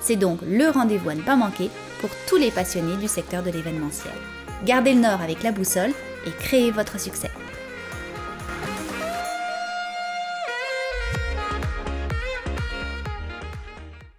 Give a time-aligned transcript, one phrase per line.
[0.00, 3.50] C'est donc le rendez-vous à ne pas manquer pour tous les passionnés du secteur de
[3.50, 4.14] l'événementiel.
[4.64, 5.92] Gardez le nord avec la boussole
[6.26, 7.30] et créez votre succès.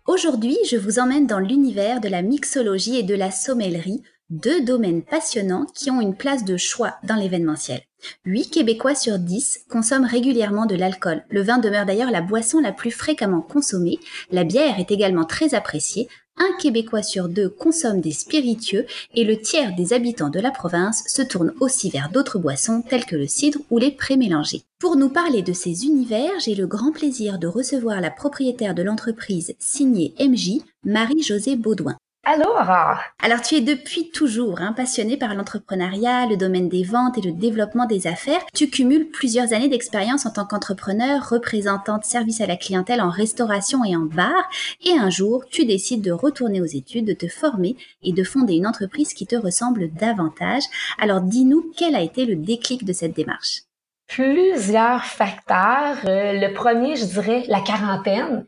[0.06, 5.04] Aujourd'hui, je vous emmène dans l'univers de la mixologie et de la sommellerie, deux domaines
[5.04, 7.82] passionnants qui ont une place de choix dans l'événementiel.
[8.26, 11.24] 8 Québécois sur 10 consomment régulièrement de l'alcool.
[11.30, 14.00] Le vin demeure d'ailleurs la boisson la plus fréquemment consommée.
[14.32, 16.08] La bière est également très appréciée.
[16.40, 21.04] Un Québécois sur deux consomme des spiritueux et le tiers des habitants de la province
[21.08, 24.62] se tourne aussi vers d'autres boissons telles que le cidre ou les prémélangés.
[24.80, 28.84] Pour nous parler de ces univers, j'ai le grand plaisir de recevoir la propriétaire de
[28.84, 31.98] l'entreprise signée MJ, Marie-Josée Baudouin.
[32.30, 37.22] Alors, Alors tu es depuis toujours hein, passionnée par l'entrepreneuriat, le domaine des ventes et
[37.22, 38.42] le développement des affaires.
[38.54, 43.86] Tu cumules plusieurs années d'expérience en tant qu'entrepreneur, représentante service à la clientèle en restauration
[43.86, 44.50] et en bar.
[44.84, 48.56] Et un jour, tu décides de retourner aux études, de te former et de fonder
[48.56, 50.64] une entreprise qui te ressemble davantage.
[51.00, 53.62] Alors dis-nous quel a été le déclic de cette démarche?
[54.10, 56.00] Plusieurs facteurs.
[56.04, 58.46] Euh, le premier, je dirais, la quarantaine.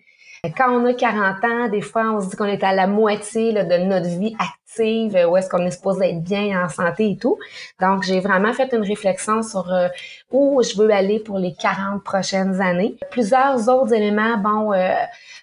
[0.58, 3.52] Quand on a 40 ans, des fois, on se dit qu'on est à la moitié
[3.52, 7.38] de notre vie active, où est-ce qu'on est supposé être bien en santé et tout.
[7.82, 9.90] Donc, j'ai vraiment fait une réflexion sur euh,
[10.32, 12.96] où je veux aller pour les 40 prochaines années.
[13.12, 14.94] Plusieurs autres éléments, bon, euh,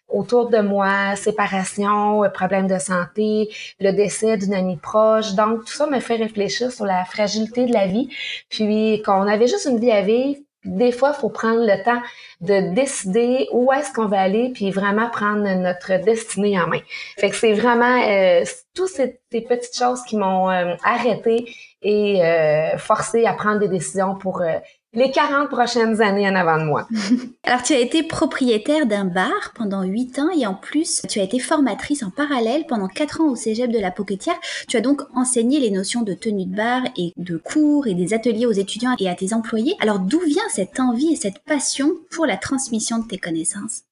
[0.08, 5.34] autour de moi, séparation, euh, problème de santé, le décès d'une amie proche.
[5.34, 8.08] Donc, tout ça me fait réfléchir sur la fragilité de la vie.
[8.48, 12.02] Puis, qu'on avait juste une vie à vivre, des fois, faut prendre le temps
[12.40, 16.80] de décider où est-ce qu'on va aller, puis vraiment prendre notre destinée en main.
[17.18, 18.44] Fait que c'est vraiment euh,
[18.74, 21.46] toutes ces, petites choses qui m'ont euh, arrêté
[21.82, 24.58] et euh, forcé à prendre des décisions pour euh,
[24.96, 26.88] les 40 prochaines années en avant de moi.
[27.44, 31.22] Alors, tu as été propriétaire d'un bar pendant 8 ans et en plus, tu as
[31.22, 34.36] été formatrice en parallèle pendant 4 ans au cégep de la Poquetière.
[34.68, 38.14] Tu as donc enseigné les notions de tenue de bar et de cours et des
[38.14, 39.76] ateliers aux étudiants et à tes employés.
[39.80, 43.82] Alors, d'où vient cette envie et cette passion pour la transmission de tes connaissances?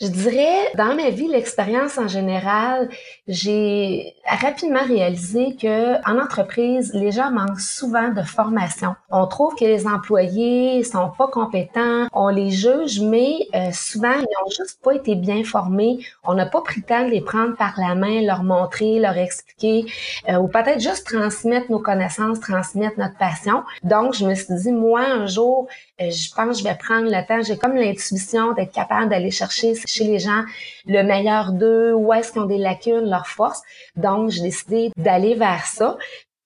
[0.00, 2.88] Je dirais, dans ma vie, l'expérience en général,
[3.28, 8.96] j'ai rapidement réalisé que en entreprise, les gens manquent souvent de formation.
[9.08, 14.44] On trouve que les employés sont pas compétents, on les juge, mais euh, souvent ils
[14.44, 16.04] ont juste pas été bien formés.
[16.24, 19.16] On n'a pas pris le temps de les prendre par la main, leur montrer, leur
[19.16, 19.86] expliquer,
[20.28, 23.62] euh, ou peut-être juste transmettre nos connaissances, transmettre notre passion.
[23.84, 25.68] Donc, je me suis dit, moi, un jour,
[25.98, 27.42] je pense que je vais prendre le temps.
[27.42, 30.44] J'ai comme l'intuition d'être capable d'aller chercher chez les gens
[30.86, 33.62] le meilleur d'eux, où est-ce qu'ils ont des lacunes, leurs forces.
[33.96, 35.96] Donc, j'ai décidé d'aller vers ça.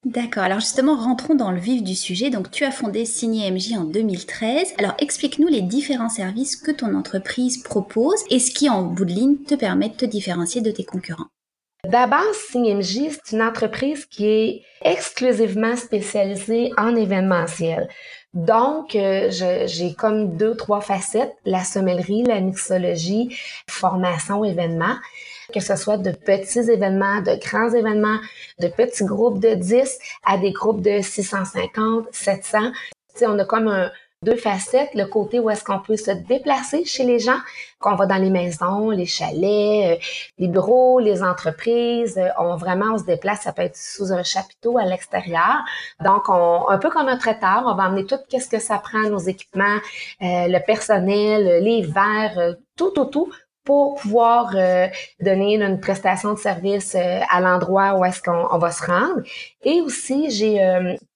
[0.04, 0.44] D'accord.
[0.44, 2.30] Alors justement, rentrons dans le vif du sujet.
[2.30, 4.74] Donc, tu as fondé Signé MJ en 2013.
[4.78, 9.12] Alors, explique-nous les différents services que ton entreprise propose et ce qui, en bout de
[9.12, 11.26] ligne, te permet de te différencier de tes concurrents.
[11.84, 17.88] D'abord, MJ, c'est une entreprise qui est exclusivement spécialisée en événementiel.
[18.34, 23.34] Donc, euh, j'ai comme deux, trois facettes, la sommellerie, la mixologie,
[23.68, 24.96] formation, événements,
[25.52, 28.18] que ce soit de petits événements, de grands événements,
[28.60, 32.72] de petits groupes de 10 à des groupes de 650, 700.
[33.14, 33.90] sais, on a comme un,
[34.22, 37.38] deux facettes, le côté où est-ce qu'on peut se déplacer chez les gens,
[37.78, 39.96] qu'on va dans les maisons, les chalets, euh,
[40.38, 44.24] les bureaux, les entreprises, euh, on vraiment on se déplace, ça peut être sous un
[44.24, 45.64] chapiteau à l'extérieur.
[46.04, 49.08] Donc on, un peu comme un traiteur, on va emmener tout qu'est-ce que ça prend,
[49.08, 49.78] nos équipements,
[50.22, 53.32] euh, le personnel, les verres, tout tout tout
[53.64, 54.54] pour pouvoir
[55.20, 59.20] donner une prestation de service à l'endroit où est-ce qu'on va se rendre.
[59.62, 60.58] Et aussi, j'ai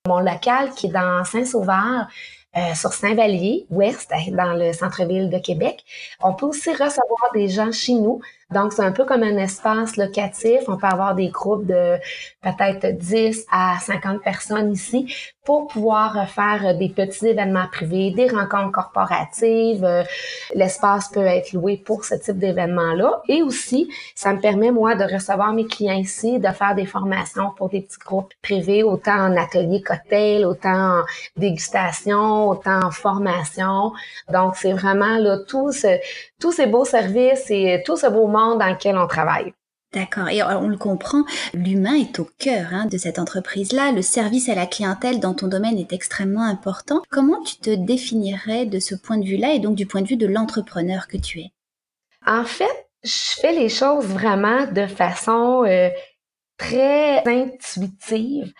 [0.07, 2.09] mon local qui est dans Saint-Sauveur,
[2.57, 5.85] euh, sur Saint-Vallier, ouest, dans le centre-ville de Québec.
[6.23, 8.21] On peut aussi recevoir des gens chez nous
[8.53, 10.61] donc, c'est un peu comme un espace locatif.
[10.69, 11.97] On peut avoir des groupes de
[12.43, 15.15] peut-être 10 à 50 personnes ici
[15.45, 19.87] pour pouvoir faire des petits événements privés, des rencontres corporatives.
[20.55, 23.23] L'espace peut être loué pour ce type d'événement-là.
[23.29, 27.51] Et aussi, ça me permet, moi, de recevoir mes clients ici, de faire des formations
[27.57, 31.03] pour des petits groupes privés, autant en atelier cocktail, autant en
[31.37, 33.93] dégustation, autant en formation.
[34.31, 35.99] Donc, c'est vraiment là tout ce,
[36.43, 39.55] tous ces beaux services et tout ce beau monde dans lequel on travaille.
[39.95, 40.29] D'accord.
[40.29, 43.93] Et on le comprend, l'humain est au cœur hein, de cette entreprise-là.
[43.93, 47.03] Le service à la clientèle dans ton domaine est extrêmement important.
[47.11, 50.17] Comment tu te définirais de ce point de vue-là et donc du point de vue
[50.17, 51.53] de l'entrepreneur que tu es?
[52.27, 55.91] En fait, je fais les choses vraiment de façon euh,
[56.57, 58.53] très intuitive.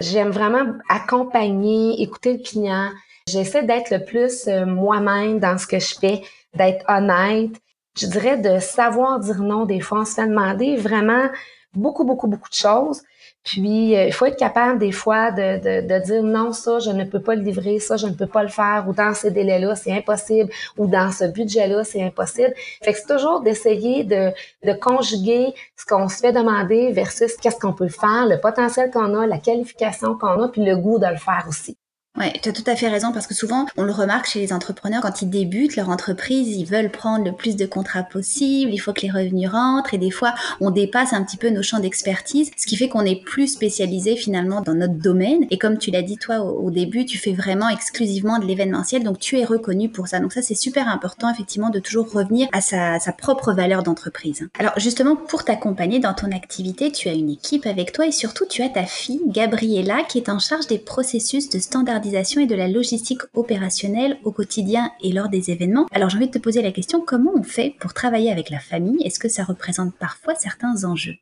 [0.00, 2.90] J'aime vraiment accompagner, écouter le client.
[3.28, 6.22] J'essaie d'être le plus euh, moi-même dans ce que je fais,
[6.54, 7.52] d'être honnête,
[7.98, 9.64] je dirais, de savoir dire non.
[9.64, 11.28] Des fois, on se fait demander vraiment
[11.74, 13.02] beaucoup, beaucoup, beaucoup de choses.
[13.44, 17.04] Puis, euh, il faut être capable des fois de, de, dire non, ça, je ne
[17.04, 19.74] peux pas le livrer, ça, je ne peux pas le faire, ou dans ces délais-là,
[19.74, 22.52] c'est impossible, ou dans ce budget-là, c'est impossible.
[22.82, 24.32] Fait que c'est toujours d'essayer de,
[24.64, 29.14] de conjuguer ce qu'on se fait demander versus qu'est-ce qu'on peut faire, le potentiel qu'on
[29.14, 31.78] a, la qualification qu'on a, puis le goût de le faire aussi.
[32.16, 34.52] Ouais, tu as tout à fait raison parce que souvent, on le remarque chez les
[34.52, 38.78] entrepreneurs quand ils débutent leur entreprise, ils veulent prendre le plus de contrats possible, il
[38.78, 41.78] faut que les revenus rentrent et des fois, on dépasse un petit peu nos champs
[41.78, 45.46] d'expertise, ce qui fait qu'on est plus spécialisé finalement dans notre domaine.
[45.50, 49.20] Et comme tu l'as dit toi au, début, tu fais vraiment exclusivement de l'événementiel, donc
[49.20, 50.18] tu es reconnu pour ça.
[50.18, 54.48] Donc ça, c'est super important effectivement de toujours revenir à sa, sa propre valeur d'entreprise.
[54.58, 58.44] Alors justement, pour t'accompagner dans ton activité, tu as une équipe avec toi et surtout,
[58.44, 62.54] tu as ta fille, Gabriella, qui est en charge des processus de standardisation et de
[62.54, 65.86] la logistique opérationnelle au quotidien et lors des événements.
[65.92, 68.58] Alors j'ai envie de te poser la question, comment on fait pour travailler avec la
[68.58, 69.04] famille?
[69.04, 71.16] Est-ce que ça représente parfois certains enjeux?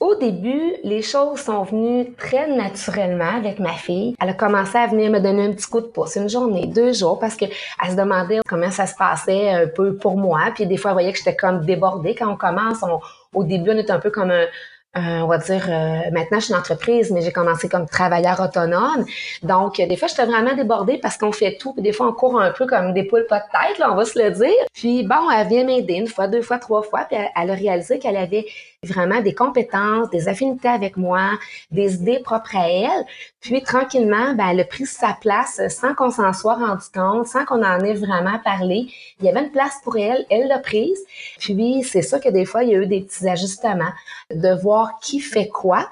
[0.00, 4.16] Au début, les choses sont venues très naturellement avec ma fille.
[4.20, 6.92] Elle a commencé à venir me donner un petit coup de pouce, une journée, deux
[6.92, 7.52] jours, parce qu'elle
[7.88, 10.40] se demandait comment ça se passait un peu pour moi.
[10.54, 12.14] Puis des fois, elle voyait que j'étais comme débordée.
[12.14, 12.84] Quand on commence,
[13.32, 14.46] au début, on est un peu comme un,
[14.96, 18.40] euh, on va dire, euh, maintenant je suis une entreprise, mais j'ai commencé comme travailleur
[18.40, 19.04] autonome.
[19.42, 21.72] Donc, des fois, j'étais vraiment débordée parce qu'on fait tout.
[21.72, 23.96] Puis des fois, on court un peu comme des poules pas de tête, là, on
[23.96, 24.64] va se le dire.
[24.72, 27.06] Puis bon, elle vient m'aider une fois, deux fois, trois fois.
[27.10, 28.46] Puis elle a réalisé qu'elle avait
[28.84, 31.30] vraiment des compétences, des affinités avec moi,
[31.70, 33.04] des idées propres à elle.
[33.40, 37.44] Puis tranquillement, ben, elle a pris sa place sans qu'on s'en soit rendu compte, sans
[37.44, 38.86] qu'on en ait vraiment parlé.
[39.20, 41.00] Il y avait une place pour elle, elle l'a prise.
[41.38, 43.92] Puis c'est ça que des fois, il y a eu des petits ajustements,
[44.30, 45.88] de voir qui fait quoi.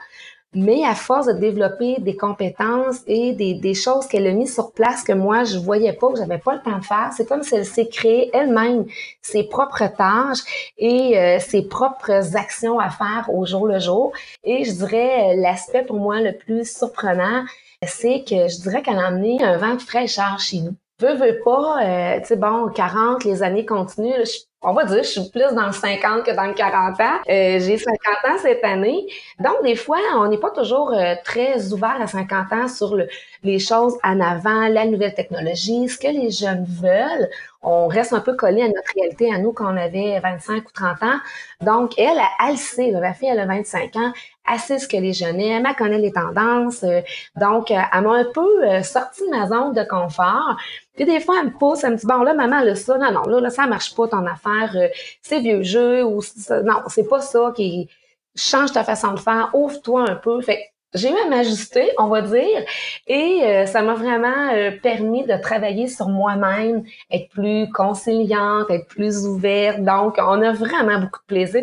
[0.54, 4.72] Mais à force de développer des compétences et des, des choses qu'elle a mis sur
[4.72, 7.42] place que moi, je voyais pas, que j'avais pas le temps de faire, c'est comme
[7.42, 8.84] si elle s'est créée elle-même
[9.22, 14.12] ses propres tâches et euh, ses propres actions à faire au jour le jour.
[14.44, 17.44] Et je dirais, l'aspect pour moi le plus surprenant,
[17.82, 20.74] c'est que je dirais qu'elle a amené un vent de fraîcheur chez nous.
[21.00, 24.22] Veux, veux pas, euh, tu sais, bon, 40, les années continuent,
[24.62, 27.04] on va dire, je suis plus dans le 50 que dans le 40 ans.
[27.28, 29.06] Euh, j'ai 50 ans cette année.
[29.40, 32.96] Donc, des fois, on n'est pas toujours euh, très ouvert à 50 ans sur
[33.42, 37.28] les choses en avant, la nouvelle technologie, ce que les jeunes veulent.
[37.62, 40.72] On reste un peu collé à notre réalité, à nous, quand on avait 25 ou
[40.72, 41.18] 30 ans.
[41.60, 44.12] Donc, elle, elle, sait, ma fille, elle a 25 ans,
[44.52, 46.82] elle sait ce que les jeunes aiment, elle connaît les tendances.
[46.82, 47.00] Euh,
[47.36, 50.56] donc, elle m'a un peu sorti de ma zone de confort.
[50.94, 53.10] Puis des fois, elle me pose, elle me dit, bon, là, maman, là, ça, non,
[53.12, 54.88] non, là, là ça marche pas ton affaire, euh,
[55.22, 56.20] c'est vieux jeu, ou
[56.64, 57.88] non, c'est pas ça qui
[58.36, 60.40] change ta façon de faire, ouvre-toi un peu.
[60.42, 62.64] Fait j'ai eu à m'ajuster, on va dire,
[63.06, 68.88] et euh, ça m'a vraiment euh, permis de travailler sur moi-même, être plus conciliante, être
[68.88, 69.80] plus ouverte.
[69.82, 71.62] Donc, on a vraiment beaucoup de plaisir.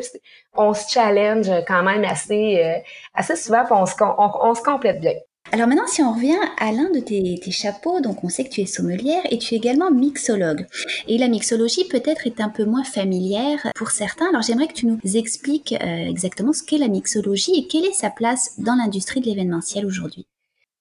[0.55, 2.81] on se challenge quand même assez,
[3.13, 5.13] assez souvent, puis on se, on se complète bien.
[5.51, 8.62] Alors maintenant, si on revient à l'un de tes, chapeaux, donc on sait que tu
[8.62, 10.68] es sommelière et tu es également mixologue.
[11.08, 14.29] Et la mixologie peut-être est un peu moins familière pour certains.
[14.29, 17.94] Alors j'aimerais que tu nous expliques euh, exactement ce qu'est la mixologie et quelle est
[17.94, 20.27] sa place dans l'industrie de l'événementiel aujourd'hui.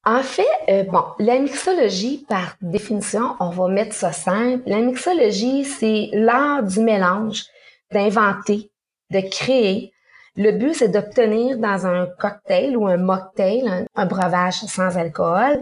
[0.05, 4.63] En fait, euh, bon, la mixologie, par définition, on va mettre ça simple.
[4.67, 7.45] La mixologie, c'est l'art du mélange,
[7.91, 8.71] d'inventer,
[9.11, 9.93] de créer,
[10.38, 15.61] le but, c'est d'obtenir dans un cocktail ou un mocktail, un, breuvage sans alcool,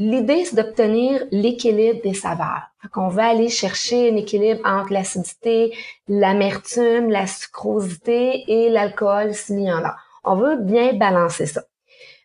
[0.00, 2.70] L'idée, c'est d'obtenir l'équilibre des saveurs.
[2.94, 9.72] On va aller chercher un équilibre entre l'acidité, l'amertume, la sucrosité et l'alcool s'il y
[9.72, 9.96] en a.
[10.22, 11.62] On veut bien balancer ça.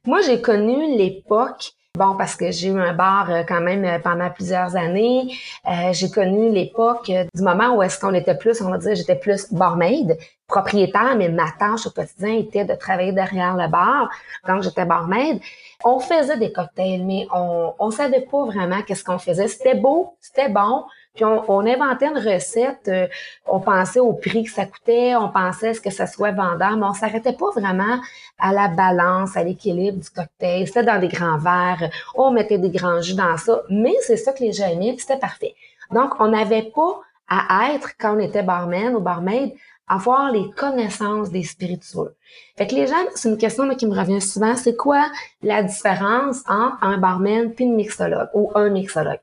[0.06, 4.00] Moi, j'ai connu l'époque Bon, parce que j'ai eu un bar euh, quand même euh,
[4.00, 5.32] pendant plusieurs années.
[5.70, 9.16] Euh, j'ai connu l'époque du moment où est-ce qu'on était plus, on va dire, j'étais
[9.16, 14.10] plus barmaid, propriétaire, mais ma tâche au quotidien était de travailler derrière le bar.
[14.48, 15.40] Donc, j'étais barmaid.
[15.86, 19.48] On faisait des cocktails, mais on on savait pas vraiment qu'est-ce qu'on faisait.
[19.48, 23.08] C'était beau, c'était bon, puis on, inventait une recette, euh,
[23.46, 26.76] on pensait au prix que ça coûtait, on pensait à ce que ça soit vendeur,
[26.76, 28.00] mais on s'arrêtait pas vraiment
[28.40, 30.66] à la balance, à l'équilibre du cocktail.
[30.66, 34.34] C'était dans des grands verres, on mettait des grands jus dans ça, mais c'est ça
[34.34, 35.54] que les gens aimaient, c'était parfait.
[35.92, 39.54] Donc, on n'avait pas à être, quand on était barman ou barmaid,
[39.88, 42.16] avoir les connaissances des spiritueux.
[42.58, 45.06] Fait que les gens, c'est une question qui me revient souvent, c'est quoi
[45.42, 49.20] la différence entre un barman puis une mixologue ou un mixologue?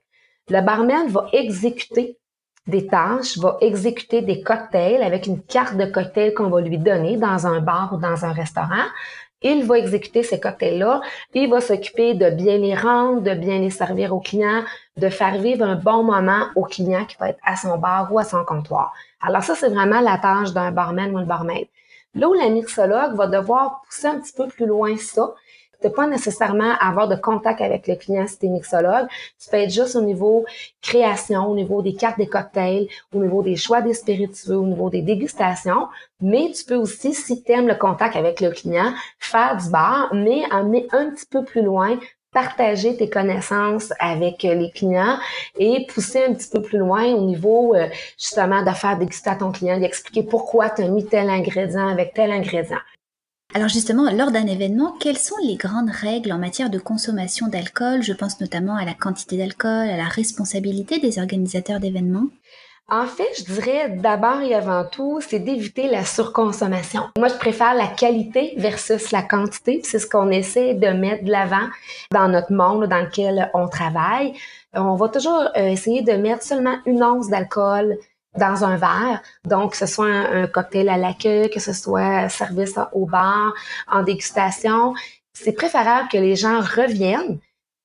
[0.51, 2.19] Le barman va exécuter
[2.67, 7.17] des tâches, va exécuter des cocktails avec une carte de cocktail qu'on va lui donner
[7.17, 8.87] dans un bar ou dans un restaurant.
[9.43, 11.03] Il va exécuter ces cocktails-là,
[11.35, 14.65] il va s'occuper de bien les rendre, de bien les servir aux clients,
[14.97, 18.19] de faire vivre un bon moment au client qui va être à son bar ou
[18.19, 18.93] à son comptoir.
[19.23, 21.69] Alors ça, c'est vraiment la tâche d'un barman ou un barmaid.
[22.17, 25.33] Là où la mixologue va devoir pousser un petit peu plus loin ça,
[25.83, 29.07] tu pas nécessairement avoir de contact avec le client si tu es mixologue.
[29.43, 30.45] Tu peux être juste au niveau
[30.83, 34.91] création, au niveau des cartes des cocktails, au niveau des choix des spiritueux, au niveau
[34.91, 35.89] des dégustations.
[36.21, 40.11] Mais tu peux aussi, si tu aimes le contact avec le client, faire du bar,
[40.15, 41.99] mais emmener un petit peu plus loin
[42.33, 45.19] partager tes connaissances avec les clients
[45.59, 49.37] et pousser un petit peu plus loin au niveau euh, justement de faire déguster à
[49.37, 52.79] ton client, d'expliquer pourquoi tu as mis tel ingrédient avec tel ingrédient.
[53.53, 58.01] Alors justement, lors d'un événement, quelles sont les grandes règles en matière de consommation d'alcool?
[58.01, 62.29] Je pense notamment à la quantité d'alcool, à la responsabilité des organisateurs d'événements.
[62.89, 67.03] En fait, je dirais d'abord et avant tout, c'est d'éviter la surconsommation.
[67.19, 69.81] Moi, je préfère la qualité versus la quantité.
[69.85, 71.69] C'est ce qu'on essaie de mettre de l'avant
[72.13, 74.33] dans notre monde dans lequel on travaille.
[74.75, 77.97] On va toujours euh, essayer de mettre seulement une once d'alcool
[78.37, 79.23] dans un verre.
[79.45, 83.53] Donc, que ce soit un, cocktail à l'accueil, que ce soit service au bar,
[83.89, 84.95] en dégustation.
[85.33, 87.39] C'est préférable que les gens reviennent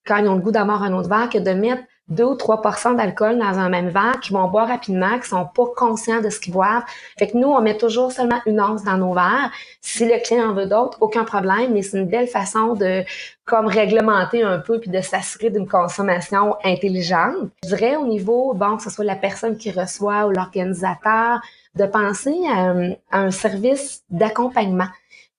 [0.06, 2.96] quand ils ont le goût d'avoir un autre verre que de mettre 2 ou 3%
[2.96, 6.40] d'alcool dans un même verre, qui vont boire rapidement, qui sont pas conscients de ce
[6.40, 6.84] qu'ils boivent.
[7.18, 9.52] Fait que nous, on met toujours seulement une once dans nos verres.
[9.82, 13.04] Si le client en veut d'autres, aucun problème, mais c'est une belle façon de
[13.46, 17.50] comme réglementer un peu puis de s'assurer d'une consommation intelligente.
[17.64, 21.42] Je dirais au niveau, bon, que ce soit la personne qui reçoit ou l'organisateur,
[21.76, 22.36] de penser
[23.12, 24.88] à un service d'accompagnement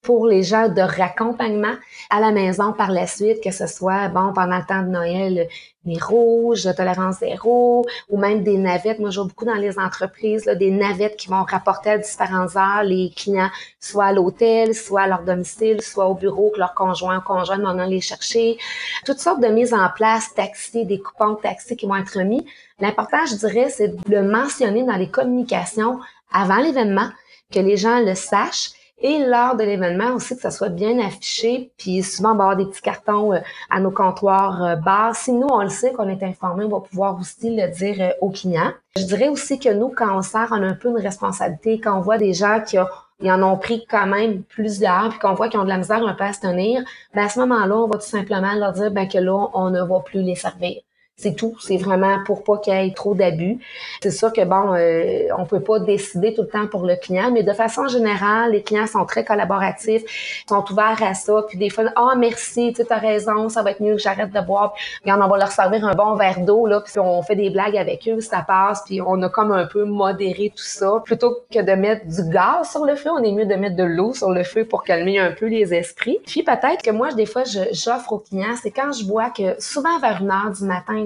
[0.07, 1.75] pour les gens de raccompagnement
[2.11, 5.49] à la maison par la suite, que ce soit, bon, pendant le temps de Noël,
[5.85, 9.01] les rouges, tolérance zéro, ou même des navettes.
[9.01, 12.55] Moi, je vois beaucoup dans les entreprises, là, des navettes qui vont rapporter à différentes
[12.55, 16.75] heures les clients, soit à l'hôtel, soit à leur domicile, soit au bureau, que leur
[16.75, 18.59] conjoint ou conjointe vont les chercher.
[19.05, 22.47] Toutes sortes de mises en place, taxis, des coupons de taxi qui vont être mis.
[22.79, 25.99] L'important, je dirais, c'est de le mentionner dans les communications
[26.33, 27.09] avant l'événement,
[27.53, 31.71] que les gens le sachent et lors de l'événement aussi, que ça soit bien affiché,
[31.77, 35.15] puis souvent, on va avoir des petits cartons euh, à nos comptoirs euh, bars.
[35.15, 38.11] Si nous, on le sait, qu'on est informé, on va pouvoir aussi le dire euh,
[38.23, 38.73] aux clients.
[38.97, 41.79] Je dirais aussi que nous, quand on sert, on a un peu une responsabilité.
[41.79, 45.51] Quand on voit des gens qui en ont pris quand même plusieurs, puis qu'on voit
[45.51, 46.83] qu'ils ont de la misère un peu à se tenir,
[47.15, 49.83] ben à ce moment-là, on va tout simplement leur dire ben, que là, on ne
[49.83, 50.86] va plus les servir.
[51.19, 51.57] C'est tout.
[51.61, 53.59] C'est vraiment pour pas qu'il y ait trop d'abus.
[54.03, 57.31] C'est sûr que bon, euh, on peut pas décider tout le temps pour le client,
[57.33, 60.03] mais de façon générale, les clients sont très collaboratifs,
[60.47, 61.43] sont ouverts à ça.
[61.49, 64.41] Puis des fois, ah merci, tu as raison, ça va être mieux que j'arrête de
[64.43, 64.75] boire.
[64.75, 67.79] Puis on va leur servir un bon verre d'eau là, puis on fait des blagues
[67.79, 68.83] avec eux, ça passe.
[68.85, 71.01] Puis on a comme un peu modéré tout ça.
[71.03, 73.85] Plutôt que de mettre du gaz sur le feu, on est mieux de mettre de
[73.85, 76.19] l'eau sur le feu pour calmer un peu les esprits.
[76.27, 79.99] Puis peut-être que moi, des fois, j'offre aux clients, c'est quand je vois que souvent
[79.99, 81.06] vers une heure du matin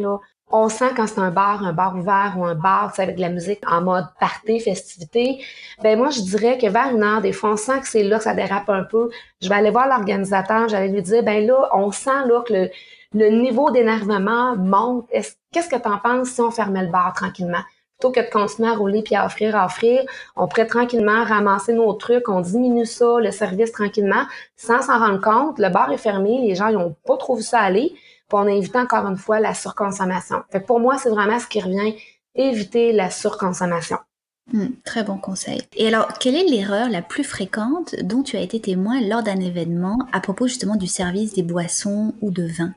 [0.50, 3.28] on sent quand c'est un bar, un bar ouvert ou un bar avec de la
[3.28, 5.42] musique en mode party, festivité.
[5.82, 8.18] Ben moi, je dirais que vers une heure, des fois, on sent que c'est là
[8.18, 9.10] que ça dérape un peu.
[9.40, 12.68] Je vais aller voir l'organisateur, j'allais lui dire, ben là, on sent là que
[13.12, 15.08] le, niveau d'énervement monte.
[15.52, 17.62] Qu'est-ce que tu en penses si on fermait le bar tranquillement?
[17.98, 20.02] Plutôt que de continuer à rouler puis à offrir, à offrir,
[20.34, 24.24] on pourrait tranquillement ramasser nos trucs, on diminue ça, le service tranquillement,
[24.56, 25.58] sans s'en rendre compte.
[25.58, 27.94] Le bar est fermé, les gens n'ont pas trop vu ça aller
[28.38, 30.42] on évite encore une fois la surconsommation.
[30.50, 31.94] Fait pour moi, c'est vraiment ce qui revient,
[32.34, 33.98] éviter la surconsommation.
[34.52, 35.62] Hmm, très bon conseil.
[35.76, 39.38] Et alors, quelle est l'erreur la plus fréquente dont tu as été témoin lors d'un
[39.38, 42.74] événement à propos justement du service des boissons ou de vin?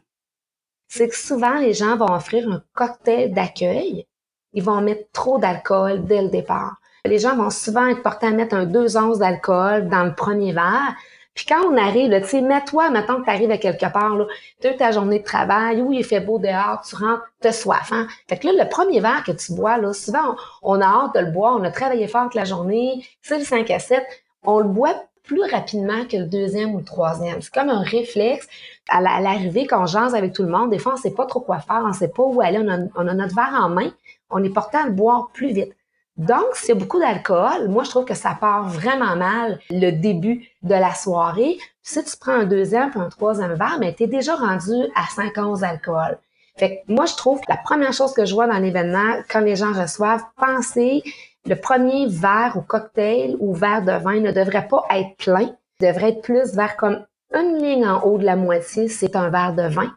[0.87, 4.05] C'est que souvent, les gens vont offrir un cocktail d'accueil.
[4.53, 6.75] Ils vont mettre trop d'alcool dès le départ.
[7.05, 10.53] Les gens vont souvent être portés à mettre un 2 onces d'alcool dans le premier
[10.53, 10.95] verre,
[11.33, 14.25] puis quand on arrive, tu sais, mets-toi, maintenant que tu arrives à quelque part, là,
[14.61, 17.51] tu as ta journée de travail, où il fait beau dehors, tu rentres, tu as
[17.51, 17.91] soif.
[17.91, 18.07] Hein?
[18.27, 21.21] Fait que là, le premier verre que tu bois, là, souvent, on, a hâte de
[21.21, 24.03] le boire, on a travaillé fort toute la journée, c'est le 5 à 7,
[24.43, 27.41] on le boit plus rapidement que le deuxième ou le troisième.
[27.41, 28.47] C'est comme un réflexe.
[28.89, 31.59] À l'arrivée, quand on avec tout le monde, des fois, on sait pas trop quoi
[31.59, 33.91] faire, on sait pas où aller, on a, on a notre verre en main,
[34.29, 35.73] on est porté à le boire plus vite.
[36.17, 40.75] Donc, a beaucoup d'alcool, moi, je trouve que ça part vraiment mal le début de
[40.75, 41.57] la soirée.
[41.81, 45.07] Si tu prends un deuxième puis un troisième verre, mais tu es déjà rendu à
[45.09, 46.17] 5 onces d'alcool.
[46.57, 49.39] Fait que moi, je trouve que la première chose que je vois dans l'événement, quand
[49.39, 51.01] les gens reçoivent, pensez
[51.45, 56.09] le premier verre ou cocktail ou verre de vin ne devrait pas être plein, devrait
[56.09, 59.67] être plus vers comme une ligne en haut de la moitié, c'est un verre de
[59.67, 59.91] vin.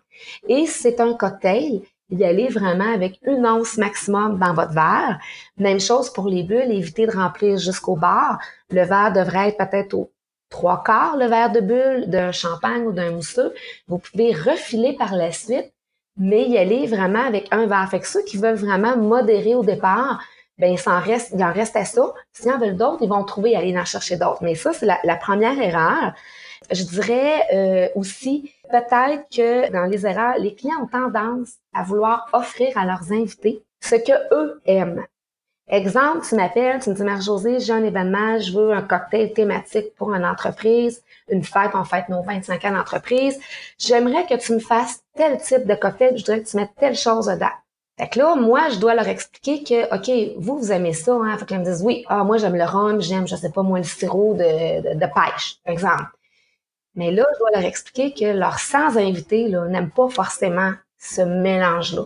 [0.48, 5.18] Et c'est un cocktail, y aller vraiment avec une once maximum dans votre verre.
[5.58, 8.38] Même chose pour les bulles, évitez de remplir jusqu'au bord.
[8.70, 10.12] Le verre devrait être peut-être au
[10.48, 13.52] trois quarts le verre de bulle d'un champagne ou d'un mousseux.
[13.88, 15.72] Vous pouvez refiler par la suite,
[16.16, 17.88] mais y aller vraiment avec un verre.
[17.90, 20.22] Fait que ceux qui veulent vraiment modérer au départ,
[20.58, 22.14] ben il en reste, il en reste à ça.
[22.32, 24.42] S'ils en veulent d'autres, ils vont trouver aller en chercher d'autres.
[24.42, 26.14] Mais ça, c'est la, première erreur.
[26.70, 32.28] Je dirais euh, aussi peut-être que dans les erreurs, les clients ont tendance à vouloir
[32.32, 35.04] offrir à leurs invités ce que eux aiment.
[35.68, 39.94] Exemple, tu m'appelles, tu me dis, Marie-Josée, j'ai un événement, je veux un cocktail thématique
[39.96, 43.36] pour une entreprise, une fête, on fête nos 25 ans d'entreprise.
[43.76, 46.94] J'aimerais que tu me fasses tel type de cocktail, je voudrais que tu mettes telle
[46.94, 47.50] chose dedans.
[47.98, 51.36] Fait que là, moi, je dois leur expliquer que, OK, vous, vous aimez ça, hein?
[51.38, 53.78] Fait qu'ils me disent, oui, ah, moi, j'aime le rhum, j'aime, je sais pas, moi,
[53.78, 56.04] le sirop de, de, pêche, par exemple.
[56.96, 61.20] Mais là, je dois leur expliquer que leurs sans invités, là, n'aiment pas forcément ce
[61.22, 62.02] mélange-là.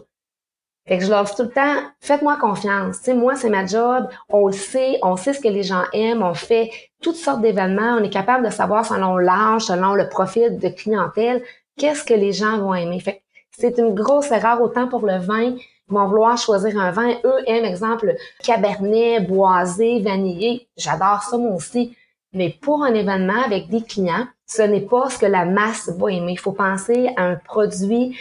[0.86, 2.96] Fait que je leur dis tout le temps, faites-moi confiance.
[2.96, 4.08] sais, moi, c'est ma job.
[4.28, 6.22] On le sait, on sait ce que les gens aiment.
[6.22, 6.70] On fait
[7.00, 7.96] toutes sortes d'événements.
[8.00, 11.42] On est capable de savoir selon l'âge, selon le profil de clientèle,
[11.78, 12.98] qu'est-ce que les gens vont aimer.
[13.00, 15.54] Fait c'est une grosse erreur autant pour le vin.
[15.90, 17.10] Ils vont vouloir choisir un vin.
[17.24, 20.66] Eux aiment, exemple, cabernet, boisé, vanillé.
[20.76, 21.96] J'adore ça, moi aussi.
[22.32, 26.12] Mais pour un événement avec des clients, ce n'est pas ce que la masse va
[26.12, 26.32] aimer.
[26.32, 28.16] Il faut penser à un produit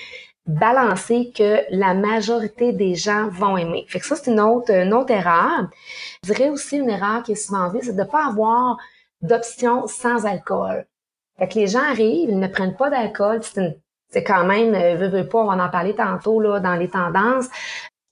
[0.48, 3.86] balancer que la majorité des gens vont aimer.
[3.88, 5.70] Fait que ça, c'est une autre, une autre erreur.
[6.24, 8.78] Je dirais aussi une erreur qui est souvent vue, c'est de ne pas avoir
[9.22, 10.88] d'options sans alcool.
[11.38, 13.42] Fait que les gens arrivent, ils ne prennent pas d'alcool.
[13.44, 16.89] C'est quand même, euh, veux, veux pas, on va en parler tantôt là, dans les
[16.89, 17.48] tendances.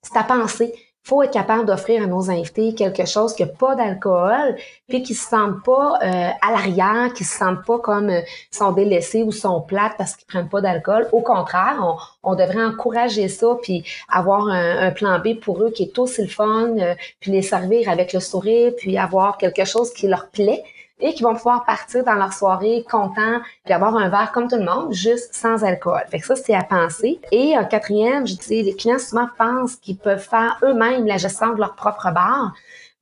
[0.03, 0.73] C'est à penser
[1.07, 4.57] faut être capable d'offrir à nos invités quelque chose qui n'a pas d'alcool,
[4.89, 8.19] puis qui se sentent pas euh, à l'arrière, qui se sentent pas comme euh,
[8.51, 11.07] sont délaissés ou sont plates parce qu'ils prennent pas d'alcool.
[11.13, 11.81] Au contraire,
[12.23, 16.27] on, devrait encourager ça, puis avoir un, plan B pour eux qui est aussi le
[16.27, 20.61] fun, euh, puis les servir avec le sourire, puis avoir quelque chose qui leur plaît
[20.99, 24.57] et qui vont pouvoir partir dans leur soirée contents puis avoir un verre comme tout
[24.57, 26.01] le monde, juste sans alcool.
[26.09, 27.19] Fait que ça, c'est à penser.
[27.31, 31.53] Et un quatrième, je dis, les clients souvent pensent qu'ils peuvent faire eux-mêmes la gestion
[31.53, 32.53] de leur propre bar,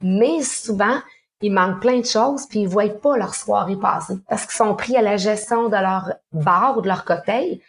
[0.01, 0.97] mais souvent,
[1.41, 4.73] ils manquent plein de choses puis ils voient pas leur soirée passer parce qu'ils sont
[4.73, 7.59] pris à la gestion de leur bar ou de leur cocktail.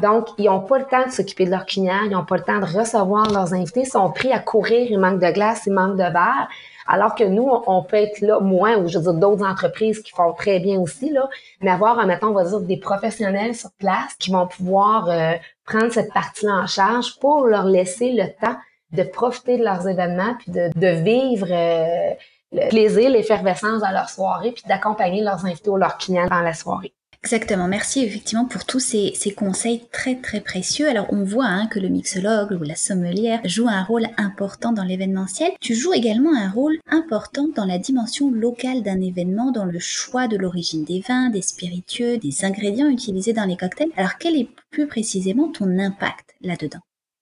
[0.00, 2.42] Donc, ils n'ont pas le temps de s'occuper de leurs clients, ils n'ont pas le
[2.42, 5.72] temps de recevoir leurs invités, ils sont pris à courir, il manque de glace, il
[5.72, 6.48] manque de verre.
[6.86, 10.12] Alors que nous, on peut être là moins, ou je veux dire d'autres entreprises qui
[10.12, 11.28] font très bien aussi, là,
[11.60, 15.92] mais avoir, mettons, on va dire des professionnels sur place qui vont pouvoir euh, prendre
[15.92, 18.56] cette partie-là en charge pour leur laisser le temps
[18.92, 22.14] de profiter de leurs événements, puis de, de vivre euh,
[22.52, 26.54] le plaisir, l'effervescence dans leur soirée, puis d'accompagner leurs invités ou leurs clients dans la
[26.54, 26.92] soirée.
[27.24, 30.86] Exactement, merci effectivement pour tous ces, conseils très très précieux.
[30.86, 34.84] Alors on voit hein, que le mixologue ou la sommelière joue un rôle important dans
[34.84, 35.52] l'événementiel.
[35.58, 40.28] Tu joues également un rôle important dans la dimension locale d'un événement, dans le choix
[40.28, 43.88] de l'origine des vins, des spiritueux, des ingrédients utilisés dans les cocktails.
[43.96, 46.80] Alors quel est plus précisément ton impact là-dedans?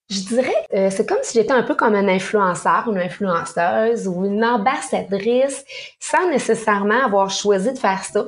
[0.09, 4.25] Je dirais, euh, c'est comme si j'étais un peu comme un influenceur, une influenceuse ou
[4.25, 5.63] une ambassadrice
[5.99, 8.25] sans nécessairement avoir choisi de faire ça.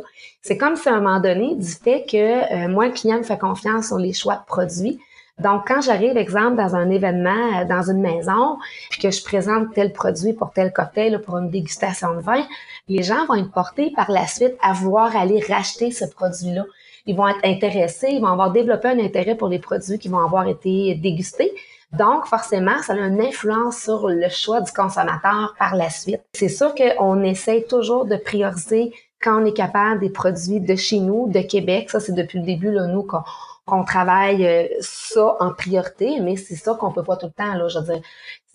[0.47, 3.23] C'est comme si à un moment donné, du fait que euh, moi, le client me
[3.23, 4.99] fait confiance sur les choix de produits.
[5.39, 8.59] Donc, quand j'arrive, exemple, dans un événement, euh, dans une maison,
[8.91, 12.45] puis que je présente tel produit pour tel cocktail, pour une dégustation de vin,
[12.87, 16.65] les gens vont être portés par la suite à vouloir aller racheter ce produit-là.
[17.07, 20.23] Ils vont être intéressés, ils vont avoir développé un intérêt pour les produits qui vont
[20.23, 21.55] avoir été dégustés.
[21.91, 26.21] Donc, forcément, ça a une influence sur le choix du consommateur par la suite.
[26.33, 30.99] C'est sûr qu'on essaie toujours de prioriser quand on est capable des produits de chez
[30.99, 33.07] nous, de Québec, ça c'est depuis le début, là, nous,
[33.65, 37.55] qu'on travaille euh, ça en priorité, mais c'est ça qu'on peut pas tout le temps.
[37.55, 38.01] Là, je veux dire,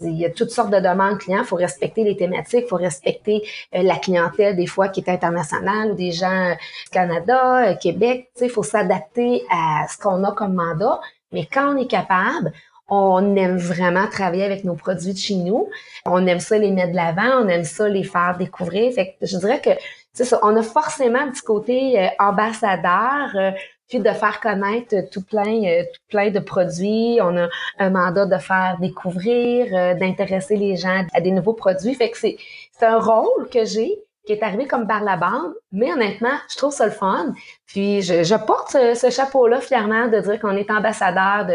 [0.01, 1.41] il y a toutes sortes de demandes clients.
[1.41, 3.43] Il faut respecter les thématiques, il faut respecter
[3.75, 8.31] euh, la clientèle des fois qui est internationale ou des gens du Canada, euh, Québec.
[8.41, 11.01] Il faut s'adapter à ce qu'on a comme mandat.
[11.33, 12.53] Mais quand on est capable,
[12.91, 15.69] on aime vraiment travailler avec nos produits de chez nous.
[16.05, 18.93] On aime ça les mettre de l'avant, on aime ça les faire découvrir.
[18.93, 19.71] Fait que je dirais que
[20.13, 23.53] c'est ça, on a forcément un petit côté euh, ambassadeur, euh,
[23.89, 27.19] puis de faire connaître tout plein, euh, tout plein de produits.
[27.23, 27.49] On a
[27.79, 31.95] un mandat de faire découvrir, d'intéresser les gens à des nouveaux produits.
[31.95, 32.37] Fait que c'est,
[32.73, 33.99] c'est un rôle que j'ai
[34.31, 37.35] qui est arrivé comme par la bande, mais honnêtement, je trouve ça le fun.
[37.67, 41.47] Puis je, porte ce, chapeau-là fièrement de dire qu'on est ambassadeur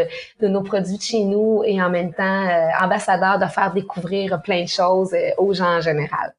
[0.41, 4.41] de, nos produits de chez nous et en même temps euh, ambassadeur de faire découvrir
[4.41, 6.33] plein de choses euh, aux gens en général.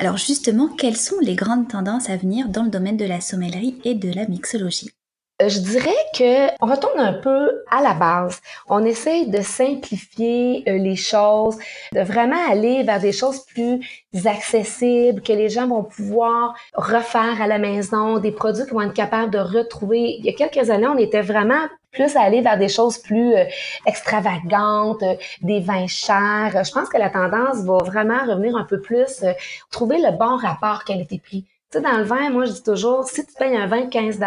[0.00, 3.78] Alors justement, quelles sont les grandes tendances à venir dans le domaine de la sommellerie
[3.84, 4.90] et de la mixologie?
[5.40, 8.40] Je dirais que on retourne un peu à la base.
[8.68, 11.58] On essaye de simplifier euh, les choses,
[11.92, 13.80] de vraiment aller vers des choses plus
[14.24, 18.94] accessibles que les gens vont pouvoir refaire à la maison, des produits qu'ils vont être
[18.94, 20.16] capables de retrouver.
[20.18, 23.44] Il y a quelques années, on était vraiment plus aller vers des choses plus euh,
[23.86, 25.04] extravagantes,
[25.42, 26.64] des vins chers.
[26.64, 29.24] Je pense que la tendance va vraiment revenir un peu plus,
[29.70, 31.44] trouver le bon rapport qualité-prix.
[31.70, 33.90] Tu sais, dans le vin, moi, je dis toujours, si tu payes un vin de
[33.90, 34.18] 15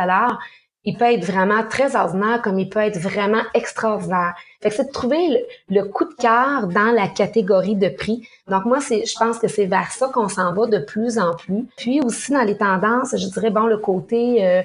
[0.86, 4.36] il peut être vraiment très ordinaire comme il peut être vraiment extraordinaire.
[4.62, 8.28] Fait que c'est de trouver le, coup de cœur dans la catégorie de prix.
[8.48, 11.36] Donc moi, c'est, je pense que c'est vers ça qu'on s'en va de plus en
[11.36, 11.66] plus.
[11.76, 14.62] Puis aussi dans les tendances, je dirais bon le côté euh,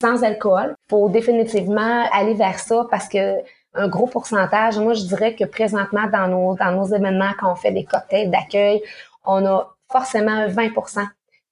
[0.00, 0.76] sans alcool.
[0.88, 3.38] Faut définitivement aller vers ça parce que
[3.74, 4.78] un gros pourcentage.
[4.78, 8.30] Moi, je dirais que présentement dans nos dans nos événements quand on fait des cocktails
[8.30, 8.80] d'accueil,
[9.24, 10.70] on a forcément 20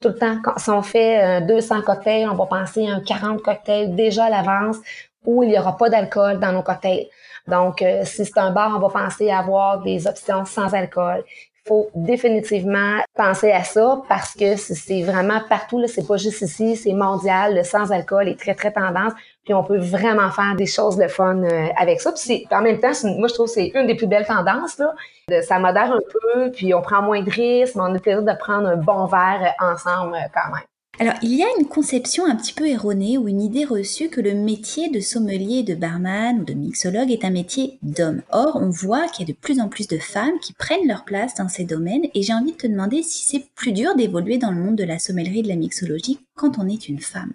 [0.03, 0.37] tout le temps.
[0.43, 4.25] Quand, si on fait 200 euh, cocktails, on va penser à un 40 cocktails déjà
[4.25, 4.77] à l'avance
[5.25, 7.07] où il n'y aura pas d'alcool dans nos cocktails.
[7.47, 11.25] Donc, euh, si c'est un bar, on va penser à avoir des options sans alcool.
[11.65, 16.43] Il faut définitivement penser à ça parce que c'est vraiment partout, là, c'est pas juste
[16.43, 17.55] ici, c'est mondial.
[17.55, 19.13] Le sans alcool est très, très tendance.
[19.45, 22.13] Puis on peut vraiment faire des choses de fun euh, avec ça.
[22.13, 24.79] Puis en même temps, moi je trouve que c'est une des plus belles tendances.
[24.79, 24.95] Là.
[25.43, 28.23] Ça modère un peu, puis on prend moins de risques, mais on a le plaisir
[28.23, 30.65] de prendre un bon verre ensemble euh, quand même.
[30.99, 34.21] Alors, il y a une conception un petit peu erronée ou une idée reçue que
[34.21, 38.23] le métier de sommelier, de barman ou de mixologue est un métier d'homme.
[38.31, 41.05] Or, on voit qu'il y a de plus en plus de femmes qui prennent leur
[41.05, 44.37] place dans ces domaines et j'ai envie de te demander si c'est plus dur d'évoluer
[44.37, 47.33] dans le monde de la sommellerie et de la mixologie quand on est une femme.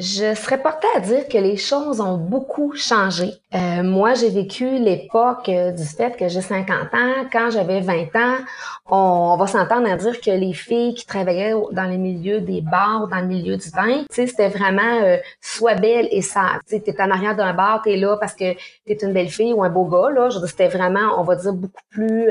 [0.00, 3.34] Je serais portée à dire que les choses ont beaucoup changé.
[3.54, 7.26] Euh, moi, j'ai vécu l'époque euh, du fait que j'ai 50 ans.
[7.30, 8.38] Quand j'avais 20 ans,
[8.86, 13.08] on, va s'entendre à dire que les filles qui travaillaient dans les milieux des bars,
[13.08, 16.60] dans le milieu du vin, c'était vraiment euh, soit belle et sale.
[16.66, 19.52] Tu es en arrière d'un bar, tu es là parce que tu une belle fille
[19.52, 20.10] ou un beau gars.
[20.14, 20.30] Là.
[20.46, 22.30] C'était vraiment, on va dire, beaucoup plus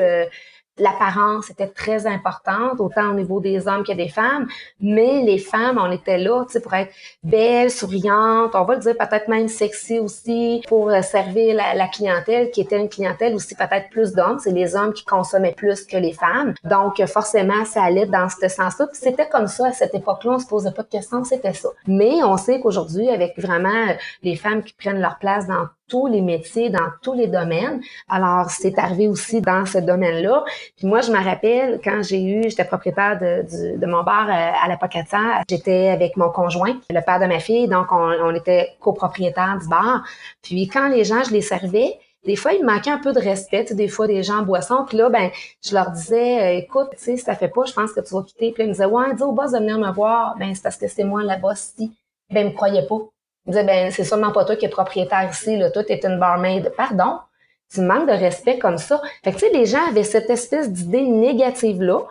[0.80, 4.48] l'apparence était très importante, autant au niveau des hommes que des femmes,
[4.80, 6.92] mais les femmes, on était là, tu sais, pour être
[7.24, 12.52] belles, souriantes, on va le dire peut-être même sexy aussi, pour euh, servir la, clientèle,
[12.52, 15.98] qui était une clientèle aussi peut-être plus d'hommes, c'est les hommes qui consommaient plus que
[15.98, 20.32] les femmes, donc forcément, ça allait dans ce sens-là, c'était comme ça à cette époque-là,
[20.32, 21.70] on se posait pas de questions, c'était ça.
[21.88, 23.88] Mais on sait qu'aujourd'hui, avec vraiment
[24.24, 27.82] les femmes qui prennent leur place dans tous les métiers, dans tous les domaines.
[28.08, 30.44] Alors, c'est arrivé aussi dans ce domaine-là.
[30.78, 34.64] Puis moi, je me rappelle quand j'ai eu, j'étais propriétaire de, de, mon bar euh,
[34.64, 38.70] à la Pocata, j'étais avec mon conjoint, le père de ma fille, donc on, était
[38.80, 40.04] copropriétaire du bar.
[40.42, 43.20] Puis quand les gens, je les servais, des fois, il me manquait un peu de
[43.20, 44.86] respect, des fois, des gens en boisson.
[44.88, 45.32] Puis là, ben,
[45.66, 48.24] je leur disais, euh, écoute, tu sais, ça fait pas, je pense que tu vas
[48.24, 48.52] quitter.
[48.52, 50.36] Puis là, ils me disaient, ouais, dis au boss de venir me voir.
[50.38, 51.92] Ben, c'est parce que c'est moi la boss ici.
[52.30, 53.00] Ben, ils me croyaient pas.
[53.50, 55.72] Il disait, ben, c'est sûrement pas toi qui es propriétaire ici, là.
[55.72, 56.72] Toi, t'es une barmaid.
[56.78, 57.18] Pardon?
[57.74, 59.02] Tu manques de respect comme ça.
[59.24, 62.02] Fait que, tu sais, les gens avaient cette espèce d'idée négative-là.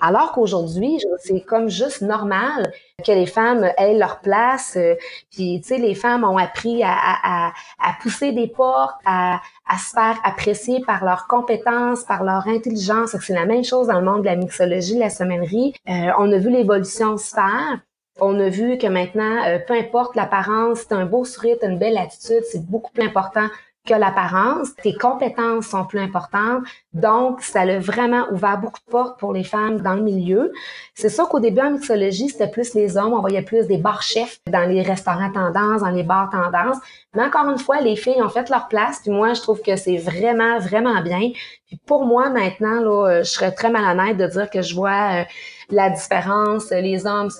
[0.00, 2.72] Alors qu'aujourd'hui, c'est comme juste normal
[3.04, 4.74] que les femmes aient leur place.
[4.76, 4.94] Euh,
[5.30, 9.76] puis, tu sais, les femmes ont appris à, à, à pousser des portes, à, à,
[9.76, 13.14] se faire apprécier par leurs compétences, par leur intelligence.
[13.20, 15.74] C'est la même chose dans le monde de la mixologie, de la sommellerie.
[15.90, 17.80] Euh, on a vu l'évolution se faire.
[18.20, 21.98] On a vu que maintenant, euh, peu importe l'apparence, c'est un beau sourire, une belle
[21.98, 23.48] attitude, c'est beaucoup plus important
[23.86, 24.74] que l'apparence.
[24.82, 26.64] Tes compétences sont plus importantes.
[26.92, 30.52] Donc, ça a vraiment ouvert beaucoup de portes pour les femmes dans le milieu.
[30.94, 33.14] C'est sûr qu'au début, en mixologie, c'était plus les hommes.
[33.14, 36.76] On voyait plus des bars chefs dans les restaurants tendance, dans les bars tendance.
[37.14, 39.00] Mais encore une fois, les filles ont fait leur place.
[39.02, 41.30] Puis moi, je trouve que c'est vraiment, vraiment bien.
[41.66, 45.20] Puis pour moi, maintenant, là, euh, je serais très malhonnête de dire que je vois
[45.20, 45.24] euh,
[45.70, 46.70] la différence.
[46.70, 47.30] Les hommes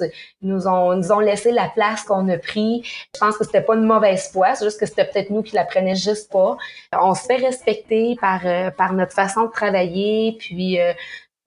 [0.42, 2.82] nous ont, nous ont laissé la place qu'on a pris.
[3.14, 5.54] Je pense que c'était pas une mauvaise foi, c'est juste que c'était peut-être nous qui
[5.54, 6.56] la prenaient juste pas.
[6.92, 10.78] On se fait respecter par, euh, par notre façon de travailler, puis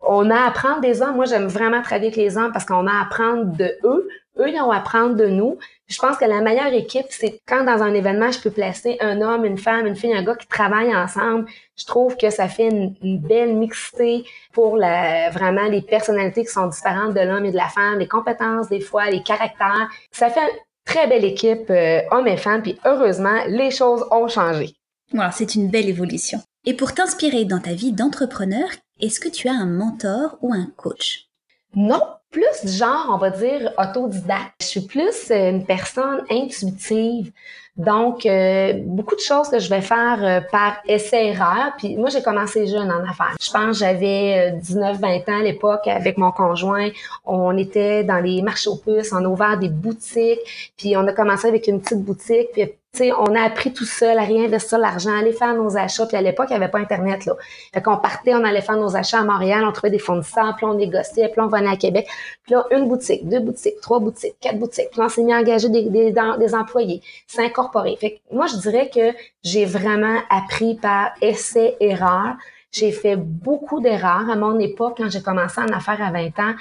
[0.01, 1.15] on a à apprendre des hommes.
[1.15, 4.07] Moi, j'aime vraiment travailler avec les hommes parce qu'on a à apprendre de eux.
[4.37, 5.57] Eux, ils ont à apprendre de nous.
[5.89, 9.21] Je pense que la meilleure équipe, c'est quand dans un événement, je peux placer un
[9.21, 11.49] homme, une femme, une fille, un gars qui travaillent ensemble.
[11.75, 14.23] Je trouve que ça fait une, belle mixité
[14.53, 18.07] pour la, vraiment les personnalités qui sont différentes de l'homme et de la femme, les
[18.07, 19.89] compétences des fois, les caractères.
[20.11, 24.27] Ça fait une très belle équipe, euh, hommes et femmes, puis heureusement, les choses ont
[24.27, 24.75] changé.
[25.11, 26.39] Voilà, c'est une belle évolution.
[26.65, 28.67] Et pour t'inspirer dans ta vie d'entrepreneur,
[28.99, 31.29] est-ce que tu as un mentor ou un coach?
[31.75, 34.55] Non, plus du genre, on va dire, autodidacte.
[34.61, 37.31] Je suis plus une personne intuitive.
[37.79, 41.71] Donc, euh, beaucoup de choses que je vais faire euh, par essai-erreur.
[41.77, 43.37] Puis moi, j'ai commencé jeune en affaires.
[43.41, 46.89] Je pense j'avais 19-20 euh, ans à l'époque avec mon conjoint.
[47.25, 50.73] On était dans les marchés aux puces, on a ouvert des boutiques.
[50.77, 52.49] Puis on a commencé avec une petite boutique.
[52.97, 56.05] On a appris tout seul à réinvestir l'argent, à aller faire nos achats.
[56.05, 57.25] Puis à l'époque, il n'y avait pas Internet.
[57.25, 57.35] Là.
[57.73, 60.65] Fait qu'on partait, on allait faire nos achats à Montréal, on trouvait des fournisseurs, puis
[60.65, 62.07] on négociait, puis on venait à Québec.
[62.43, 64.89] Puis là, une boutique, deux boutiques, trois boutiques, quatre boutiques.
[64.91, 67.95] Puis on s'est mis à engager des, des, des employés, s'incorporer.
[67.97, 72.35] Fait que moi, je dirais que j'ai vraiment appris par essai-erreur.
[72.71, 74.29] J'ai fait beaucoup d'erreurs.
[74.29, 76.55] À mon époque, quand j'ai commencé en affaires à 20 ans,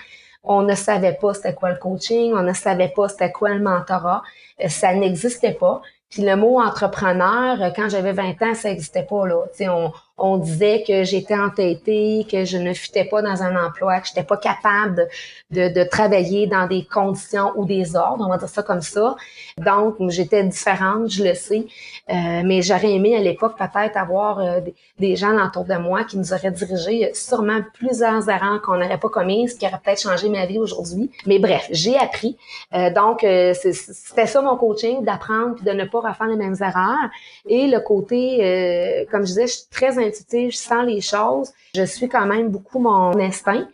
[0.44, 3.60] on ne savait pas c'était quoi le coaching, on ne savait pas c'était quoi le
[3.60, 4.22] mentorat.
[4.64, 5.82] Euh, ça n'existait pas.
[6.10, 9.44] Puis le mot entrepreneur, euh, quand j'avais 20 ans, ça n'existait pas là.
[9.68, 14.08] on, on disait que j'étais entêtée, que je ne fitais pas dans un emploi, que
[14.08, 15.08] j'étais pas capable
[15.50, 19.16] de, de, travailler dans des conditions ou des ordres, on va dire ça comme ça.
[19.56, 21.66] Donc, j'étais différente, je le sais,
[22.10, 24.60] euh, mais j'aurais aimé à l'époque peut-être avoir euh,
[24.98, 29.08] des, gens autour de moi qui nous auraient dirigé sûrement plusieurs erreurs qu'on n'aurait pas
[29.08, 31.10] commises, qui auraient peut-être changé ma vie aujourd'hui.
[31.26, 32.36] Mais bref, j'ai appris.
[32.74, 33.20] Euh, donc,
[33.54, 37.10] c'était ça mon coaching, d'apprendre puis de ne pas refaire les mêmes erreurs.
[37.46, 41.52] Et le côté, comme je disais, je suis très je sens les choses.
[41.74, 43.68] Je suis quand même beaucoup mon instinct.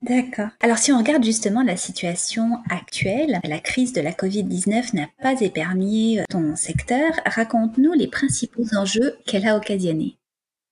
[0.00, 0.50] D'accord.
[0.60, 5.40] Alors si on regarde justement la situation actuelle, la crise de la Covid-19 n'a pas
[5.40, 7.10] épargné ton secteur.
[7.26, 10.17] Raconte-nous les principaux enjeux qu'elle a occasionnés.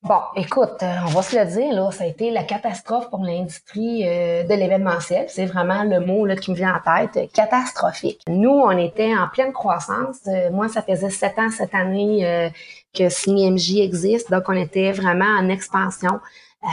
[0.09, 3.25] Bon, écoute, euh, on va se le dire, là, ça a été la catastrophe pour
[3.25, 5.27] l'industrie euh, de l'événementiel.
[5.29, 8.21] C'est vraiment le mot là, qui me vient en tête, catastrophique.
[8.29, 10.19] Nous, on était en pleine croissance.
[10.29, 12.53] Euh, moi, ça faisait sept ans cette année
[12.95, 16.21] que CMJ existe, donc on était vraiment en expansion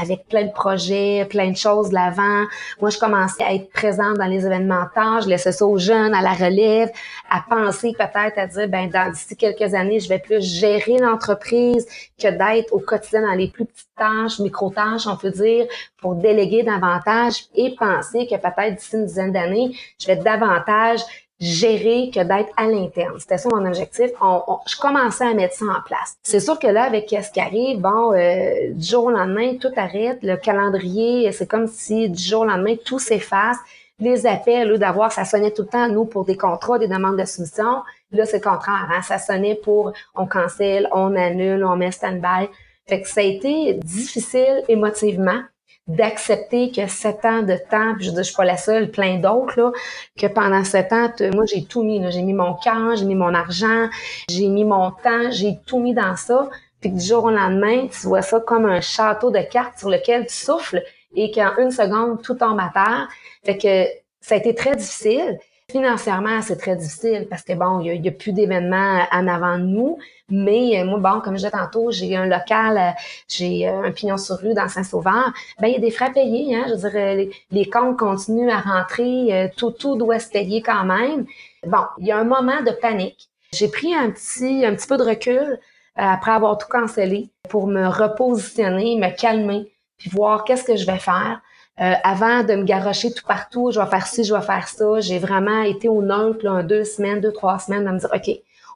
[0.01, 2.45] avec plein de projets, plein de choses de l'avant.
[2.81, 4.85] Moi, je commençais à être présente dans les événements
[5.21, 6.91] je laissais ça aux jeunes, à la relève,
[7.29, 11.87] à penser peut-être à dire, ben dans d'ici quelques années, je vais plus gérer l'entreprise
[12.19, 15.65] que d'être au quotidien dans les plus petites tâches, micro-tâches, on peut dire,
[15.97, 21.01] pour déléguer davantage et penser que peut-être d'ici une dizaine d'années, je vais davantage
[21.43, 23.19] gérer que d'être à l'interne.
[23.19, 24.11] C'était ça mon objectif.
[24.21, 26.15] On, je commençais à mettre ça en place.
[26.23, 29.71] C'est sûr que là, avec ce qui arrive, bon, euh, du jour au lendemain, tout
[29.75, 30.19] arrête.
[30.21, 33.57] Le calendrier, c'est comme si du jour au lendemain, tout s'efface.
[33.99, 37.25] Les appels, d'avoir, ça sonnait tout le temps, nous, pour des contrats, des demandes de
[37.25, 37.83] soumission.
[38.11, 38.89] Là, c'est le contraire.
[38.91, 39.01] Hein?
[39.01, 42.47] Ça sonnait pour on cancelle, on annule, on met stand-by.
[42.87, 45.41] Fait que ça a été difficile émotivement
[45.87, 49.17] d'accepter que sept ans de temps, puis je dis, je suis pas la seule, plein
[49.17, 49.71] d'autres, là,
[50.17, 53.33] que pendant sept ans, moi, j'ai tout mis, j'ai mis mon cœur, j'ai mis mon
[53.33, 53.89] argent,
[54.29, 57.87] j'ai mis mon temps, j'ai tout mis dans ça, puis que du jour au lendemain,
[57.87, 60.83] tu vois ça comme un château de cartes sur lequel tu souffles
[61.15, 63.07] et qu'en une seconde, tout tombe à terre.
[63.43, 63.85] Fait que
[64.21, 65.37] ça a été très difficile.
[65.73, 69.63] Financièrement, c'est très difficile parce que bon, il y a, plus d'événements en avant de
[69.63, 69.97] nous.
[70.29, 73.91] Mais euh, moi, bon, comme je disais tantôt, j'ai un local, euh, j'ai euh, un
[73.91, 75.33] pignon sur rue dans Saint-Sauveur.
[75.59, 76.65] Ben, il y a des frais payés, hein.
[76.67, 81.25] Je veux dire, les, comptes continuent à rentrer, tout, tout doit se payer quand même.
[81.65, 83.31] Bon, il y a un moment de panique.
[83.51, 85.59] J'ai pris un petit, un petit peu de recul
[85.95, 90.99] après avoir tout cancellé pour me repositionner, me calmer, puis voir qu'est-ce que je vais
[90.99, 91.41] faire.
[91.79, 94.99] Euh, avant de me garrocher tout partout, je vais faire ci, je vais faire ça,
[94.99, 98.29] j'ai vraiment été au neutre là, deux semaines, deux, trois semaines, de me dire, OK,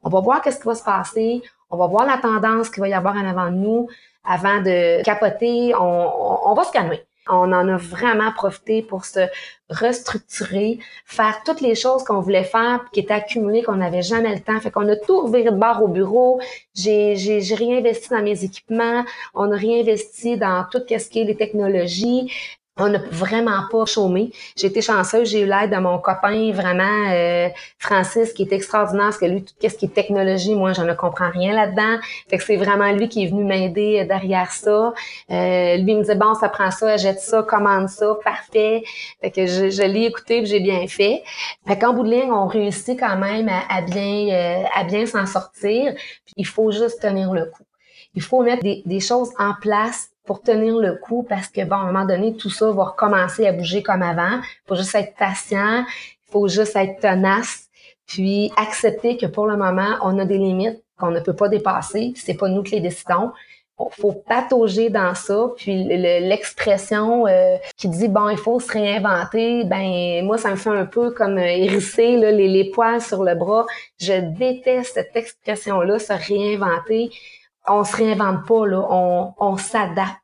[0.03, 2.89] on va voir qu'est-ce qui va se passer, on va voir la tendance qu'il va
[2.89, 3.87] y avoir en avant de nous
[4.27, 7.01] avant de capoter, on, on, va se calmer.
[7.29, 9.21] On en a vraiment profité pour se
[9.69, 14.41] restructurer, faire toutes les choses qu'on voulait faire, qui étaient accumulées, qu'on n'avait jamais le
[14.41, 14.59] temps.
[14.59, 16.39] Fait qu'on a tout reviré de bord au bureau.
[16.75, 19.03] J'ai, j'ai, j'ai réinvesti dans mes équipements.
[19.33, 22.31] On a réinvesti dans tout ce qui est les technologies.
[22.79, 24.31] On n'a vraiment pas chômé.
[24.55, 29.05] J'ai été chanceuse, j'ai eu l'aide de mon copain vraiment euh, Francis qui est extraordinaire
[29.05, 31.97] parce que lui tout ce qui est technologie, moi je ne comprends rien là-dedans.
[32.29, 34.93] Fait que c'est vraiment lui qui est venu m'aider euh, derrière ça.
[35.31, 38.83] Euh, lui il me disait bon ça prend ça, jette ça, commande ça, parfait.
[39.21, 41.23] Fait que je, je l'ai écouté, j'ai bien fait.
[41.67, 45.25] Fait qu'en bout de ligne, on réussit quand même à, bien euh, à bien s'en
[45.25, 45.93] sortir.
[46.35, 47.63] il faut juste tenir le coup.
[48.15, 51.77] Il faut mettre des, des choses en place pour tenir le coup parce que, bon,
[51.77, 54.41] à un moment donné, tout ça va recommencer à bouger comme avant.
[54.41, 57.69] Il faut juste être patient, il faut juste être tenace,
[58.05, 62.13] puis accepter que pour le moment, on a des limites qu'on ne peut pas dépasser.
[62.15, 63.31] C'est pas nous qui les décidons.
[63.91, 65.49] Faut patauger dans ça.
[65.55, 70.71] Puis l'expression euh, qui dit bon, il faut se réinventer, ben moi ça me fait
[70.71, 73.67] un peu comme euh, hérisser là, les, les poils sur le bras.
[73.99, 77.11] Je déteste cette expression-là, se réinventer
[77.67, 80.21] on se réinvente pas, là, on, on s'adapte.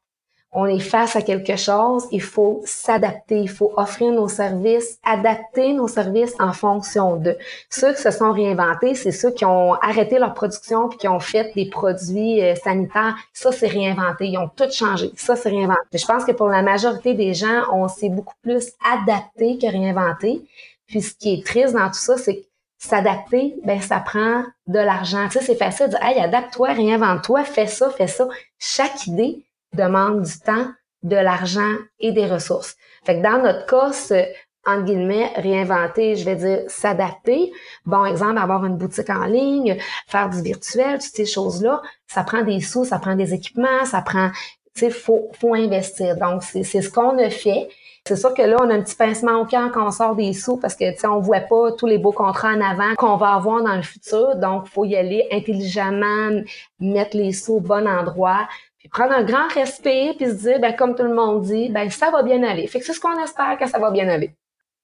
[0.56, 5.73] on est face à quelque chose, il faut s'adapter, il faut offrir nos services, adapter
[5.73, 7.36] nos services en fonction de.
[7.69, 11.19] Ceux qui se sont réinventés, c'est ceux qui ont arrêté leur production puis qui ont
[11.19, 13.15] fait des produits euh, sanitaires.
[13.34, 14.27] Ça, c'est réinventé.
[14.27, 15.12] Ils ont tout changé.
[15.15, 15.97] Ça, c'est réinventé.
[15.97, 20.41] Je pense que pour la majorité des gens, on s'est beaucoup plus adapté que réinventé.
[20.86, 22.45] Puis ce qui est triste dans tout ça, c'est que
[22.88, 25.28] s'adapter, ben ça prend de l'argent.
[25.28, 28.28] Tu sais, c'est facile de dire, hey, adapte-toi, réinvente-toi, fais ça, fais ça.
[28.60, 30.67] Chaque idée, demande du temps,
[31.04, 32.76] de l'argent et des ressources.
[33.06, 34.26] Fait que dans notre cas, ce,
[34.65, 37.52] entre guillemets, réinventer, je vais dire s'adapter.
[37.86, 42.43] Bon exemple, avoir une boutique en ligne, faire du virtuel, toutes ces choses-là, ça prend
[42.43, 44.30] des sous, ça prend des équipements, ça prend,
[44.76, 46.17] tu sais, faut, faut investir.
[46.17, 47.69] Donc, c'est ce qu'on a fait.
[48.06, 50.34] C'est sûr que là, on a un petit pincement au cœur quand on sort des
[50.34, 53.16] sous parce que, tu sais, on voit pas tous les beaux contrats en avant qu'on
[53.16, 54.36] va avoir dans le futur.
[54.36, 56.42] Donc, faut y aller intelligemment,
[56.80, 58.48] mettre les sous au bon endroit
[58.84, 61.89] puis prendre un grand respect, puis se dire, ben, comme tout le monde dit, ben,
[61.89, 62.68] ça va bien aller.
[62.68, 64.36] Fait que c'est ce qu'on espère que ça va bien aller.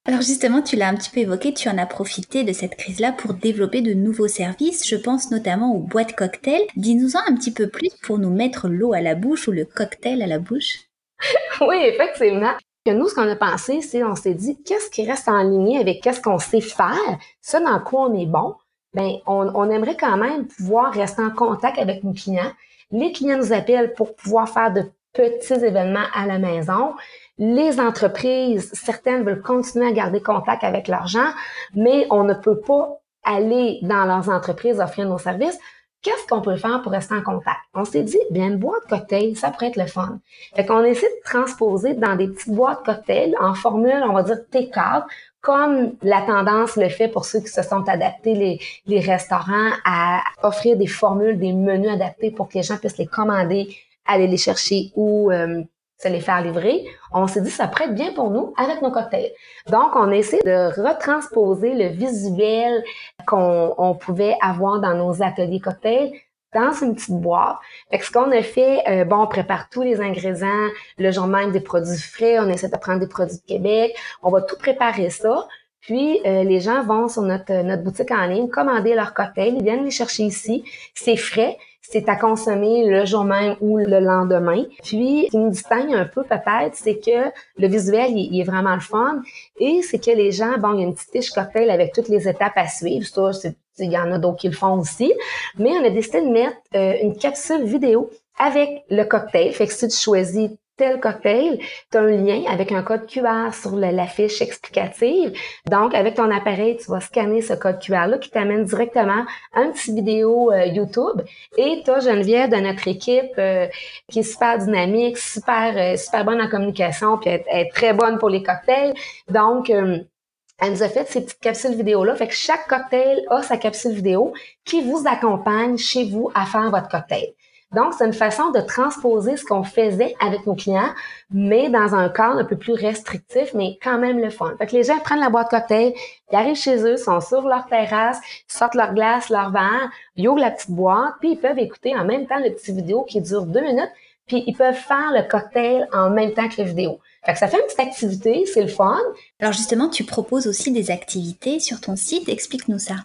[0.06, 3.12] Alors justement, tu l'as un petit peu évoqué, tu en as profité de cette crise-là
[3.12, 4.88] pour développer de nouveaux services.
[4.88, 6.66] Je pense notamment aux boîtes cocktails.
[6.78, 10.22] Dis-nous-en un petit peu plus pour nous mettre l'eau à la bouche ou le cocktail
[10.22, 10.78] à la bouche.
[11.62, 12.54] oui, effectivement.
[12.94, 16.02] Nous, ce qu'on a pensé, c'est on s'est dit, qu'est-ce qui reste en ligne avec
[16.02, 18.56] qu'est-ce qu'on sait faire, ça dans quoi on est bon?
[18.94, 22.52] Ben, on, on aimerait quand même pouvoir rester en contact avec nos clients
[22.92, 26.94] les clients nous appellent pour pouvoir faire de petits événements à la maison.
[27.38, 31.32] Les entreprises, certaines veulent continuer à garder contact avec leurs gens,
[31.76, 35.58] mais on ne peut pas aller dans leurs entreprises offrir nos services.
[36.02, 37.60] Qu'est-ce qu'on peut faire pour rester en contact?
[37.74, 40.20] On s'est dit, bien, une boîte cocktail, ça pourrait être le fun.
[40.56, 44.38] Fait qu'on essaie de transposer dans des petites boîtes cocktails en formule, on va dire
[44.50, 45.04] take-out,
[45.42, 50.78] comme la tendance le fait pour ceux qui se sont adaptés, les, restaurants, à offrir
[50.78, 54.92] des formules, des menus adaptés pour que les gens puissent les commander, aller les chercher
[54.96, 55.64] ou euh,
[56.02, 56.86] se les faire livrer.
[57.12, 59.32] On s'est dit, ça être bien pour nous avec nos cocktails.
[59.70, 62.84] Donc, on essaie de retransposer le visuel
[63.30, 66.12] qu'on on pouvait avoir dans nos ateliers cocktails
[66.54, 67.58] dans une petite boîte.
[67.92, 71.52] Fait ce qu'on a fait, euh, bon, on prépare tous les ingrédients, le jour même
[71.52, 75.12] des produits frais, on essaie de prendre des produits de Québec, on va tout préparer
[75.12, 75.48] ça.
[75.82, 79.64] Puis euh, les gens vont sur notre, notre boutique en ligne, commander leur cocktail, ils
[79.64, 80.64] viennent les chercher ici.
[80.96, 81.58] C'est frais,
[81.92, 84.64] c'est à consommer le jour même ou le lendemain.
[84.84, 88.76] Puis, ce qui nous distingue un peu peut-être, c'est que le visuel, il, est vraiment
[88.76, 89.22] le fun.
[89.60, 92.08] Et c'est que les gens, bon, il y a une petite fiche cocktail avec toutes
[92.08, 93.08] les étapes à suivre.
[93.08, 93.50] Ça,
[93.80, 95.12] il y en a d'autres qui le font aussi.
[95.58, 99.52] Mais on a décidé de mettre euh, une capsule vidéo avec le cocktail.
[99.54, 101.60] Fait que si tu choisis tel cocktail,
[101.92, 105.34] tu as un lien avec un code QR sur la fiche explicative.
[105.70, 109.74] Donc, avec ton appareil, tu vas scanner ce code QR-là qui t'amène directement à une
[109.74, 111.22] petite vidéo euh, YouTube.
[111.58, 113.68] Et as Geneviève de notre équipe euh,
[114.10, 118.18] qui est super dynamique, super, euh, super bonne en communication, puis elle, est très bonne
[118.18, 118.94] pour les cocktails.
[119.28, 122.16] Donc, elle nous a fait ces petites capsules vidéo-là.
[122.16, 126.70] Fait que chaque cocktail a sa capsule vidéo qui vous accompagne chez vous à faire
[126.72, 127.34] votre cocktail.
[127.76, 130.90] Donc, c'est une façon de transposer ce qu'on faisait avec nos clients,
[131.30, 134.56] mais dans un cadre un peu plus restrictif, mais quand même le fun.
[134.58, 135.94] Fait que les gens prennent la boîte cocktail,
[136.32, 140.42] ils arrivent chez eux, sont sur leur terrasse, sortent leur glace, leur verre, ils ouvrent
[140.42, 143.46] la petite boîte, puis ils peuvent écouter en même temps le petit vidéo qui dure
[143.46, 143.92] deux minutes,
[144.26, 147.00] puis ils peuvent faire le cocktail en même temps que la vidéo.
[147.24, 148.98] Fait que ça fait une petite activité, c'est le fun.
[149.40, 152.96] Alors justement, tu proposes aussi des activités sur ton site, explique-nous ça.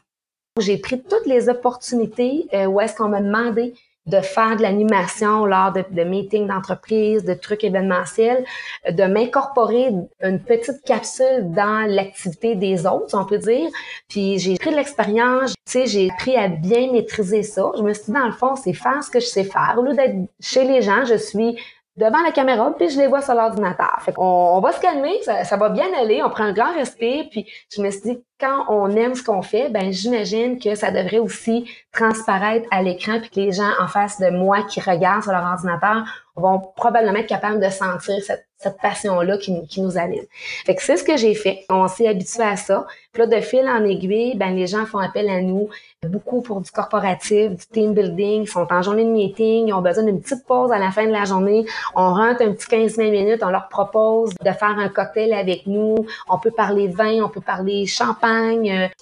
[0.58, 3.74] J'ai pris toutes les opportunités euh, où est-ce qu'on m'a demandé
[4.06, 8.44] de faire de l'animation lors de, meetings d'entreprise, de trucs événementiels,
[8.88, 9.90] de m'incorporer
[10.22, 13.70] une petite capsule dans l'activité des autres, on peut dire.
[14.08, 17.70] Puis j'ai pris de l'expérience, tu sais, j'ai appris à bien maîtriser ça.
[17.76, 19.76] Je me suis dit, dans le fond, c'est faire ce que je sais faire.
[19.78, 21.58] Au lieu d'être chez les gens, je suis
[21.96, 23.98] devant la caméra, puis je les vois sur l'ordinateur.
[24.00, 27.28] Fait on va se calmer, ça, ça, va bien aller, on prend un grand respect,
[27.30, 30.90] puis je me suis dit, quand on aime ce qu'on fait, ben j'imagine que ça
[30.90, 35.22] devrait aussi transparaître à l'écran, puis que les gens en face de moi qui regardent
[35.22, 36.04] sur leur ordinateur
[36.36, 38.46] vont probablement être capables de sentir cette,
[38.80, 40.24] passion-là qui, qui, nous anime.
[40.64, 41.66] Fait que c'est ce que j'ai fait.
[41.68, 42.86] On s'est habitué à ça.
[43.12, 45.68] Puis là, de fil en aiguille, ben les gens font appel à nous
[46.08, 49.82] beaucoup pour du corporatif, du team building, ils sont en journée de meeting, ils ont
[49.82, 51.66] besoin d'une petite pause à la fin de la journée.
[51.94, 56.06] On rentre un petit 15-20 minutes, on leur propose de faire un cocktail avec nous.
[56.28, 58.23] On peut parler vin, on peut parler champagne.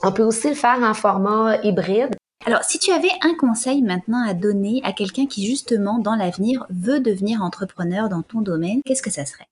[0.03, 2.16] On peut aussi le faire en format hybride.
[2.45, 6.66] Alors, si tu avais un conseil maintenant à donner à quelqu'un qui justement dans l'avenir
[6.70, 9.47] veut devenir entrepreneur dans ton domaine, qu'est-ce que ça serait?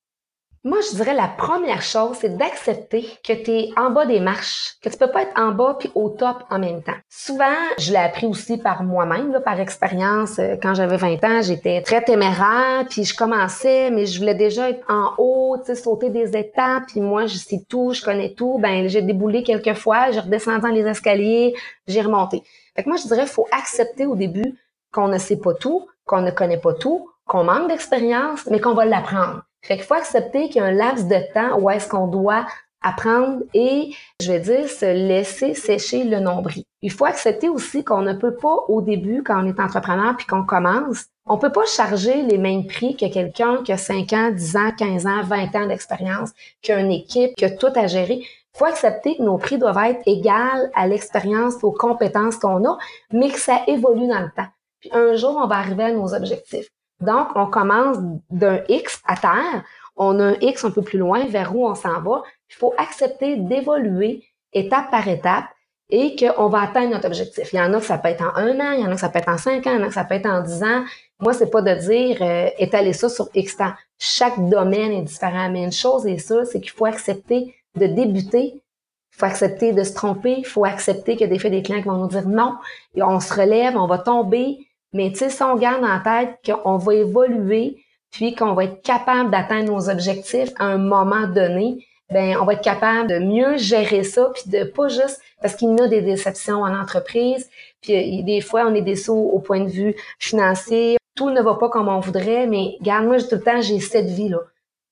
[0.63, 4.75] Moi, je dirais la première chose, c'est d'accepter que tu es en bas des marches,
[4.83, 6.99] que tu peux pas être en bas puis au top en même temps.
[7.09, 7.47] Souvent,
[7.79, 10.39] je l'ai appris aussi par moi-même, par expérience.
[10.39, 14.69] Euh, quand j'avais 20 ans, j'étais très téméraire, puis je commençais, mais je voulais déjà
[14.69, 18.59] être en haut, sauter des étapes, puis moi, je sais tout, je connais tout.
[18.59, 21.55] Ben, j'ai déboulé quelques fois, j'ai redescendu dans les escaliers,
[21.87, 22.43] j'ai remonté.
[22.77, 24.59] Fait que moi, je dirais, faut accepter au début
[24.93, 28.75] qu'on ne sait pas tout, qu'on ne connaît pas tout, qu'on manque d'expérience, mais qu'on
[28.75, 29.41] va l'apprendre.
[29.63, 32.47] Fait qu'il faut accepter qu'il y a un laps de temps où est-ce qu'on doit
[32.83, 33.91] apprendre et,
[34.21, 36.65] je vais dire, se laisser sécher le nombril.
[36.83, 40.27] Il faut accepter aussi qu'on ne peut pas, au début, quand on est entrepreneur puis
[40.27, 44.31] qu'on commence, on peut pas charger les mêmes prix que quelqu'un qui a 5 ans,
[44.31, 46.31] 10 ans, 15 ans, 20 ans d'expérience,
[46.63, 48.21] qui a une équipe, qui a tout à gérer.
[48.23, 52.79] Il faut accepter que nos prix doivent être égaux à l'expérience, aux compétences qu'on a,
[53.13, 54.49] mais que ça évolue dans le temps.
[54.81, 56.69] Puis un jour, on va arriver à nos objectifs.
[57.01, 57.99] Donc, on commence
[58.31, 59.65] d'un X à terre,
[59.97, 62.23] on a un X un peu plus loin vers où on s'en va.
[62.49, 65.45] Il faut accepter d'évoluer étape par étape
[65.91, 67.53] et qu'on va atteindre notre objectif.
[67.53, 68.95] Il y en a que ça peut être en un an, il y en a
[68.95, 70.27] que ça peut être en cinq ans, il y en a que ça peut être
[70.27, 70.85] en dix ans.
[71.19, 73.73] Moi, c'est pas de dire euh, étaler ça sur X temps.
[73.99, 78.63] Chaque domaine est différent, mais une chose est sûre, c'est qu'il faut accepter de débuter
[79.13, 81.63] il faut accepter de se tromper, il faut accepter qu'il y a des fois des
[81.63, 82.57] clients qui vont nous dire non,
[82.95, 86.39] et on se relève, on va tomber, mais tu sais, si on garde en tête
[86.45, 91.87] qu'on va évoluer, puis qu'on va être capable d'atteindre nos objectifs à un moment donné,
[92.11, 95.79] ben on va être capable de mieux gérer ça, puis de pas juste parce qu'il
[95.79, 97.49] y a des déceptions en entreprise,
[97.81, 101.55] puis euh, des fois on est déçu au point de vue financier, tout ne va
[101.55, 104.41] pas comme on voudrait, mais garde moi tout le temps j'ai cette vie là.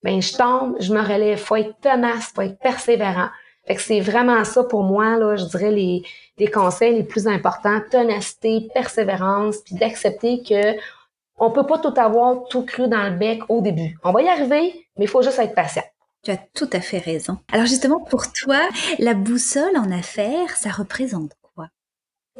[0.05, 3.31] Ben je tombe, je me relève, faut être tenace, faut être persévérant.
[3.69, 6.03] Fait que c'est vraiment ça pour moi là, je dirais les
[6.39, 10.79] les conseils les plus importants, ténacité, persévérance, puis d'accepter que
[11.39, 13.97] on peut pas tout avoir tout cru dans le bec au début.
[14.03, 15.85] On va y arriver, mais il faut juste être patient.
[16.23, 17.39] Tu as tout à fait raison.
[17.53, 18.59] Alors justement, pour toi,
[18.99, 21.69] la boussole en affaires, ça représente quoi?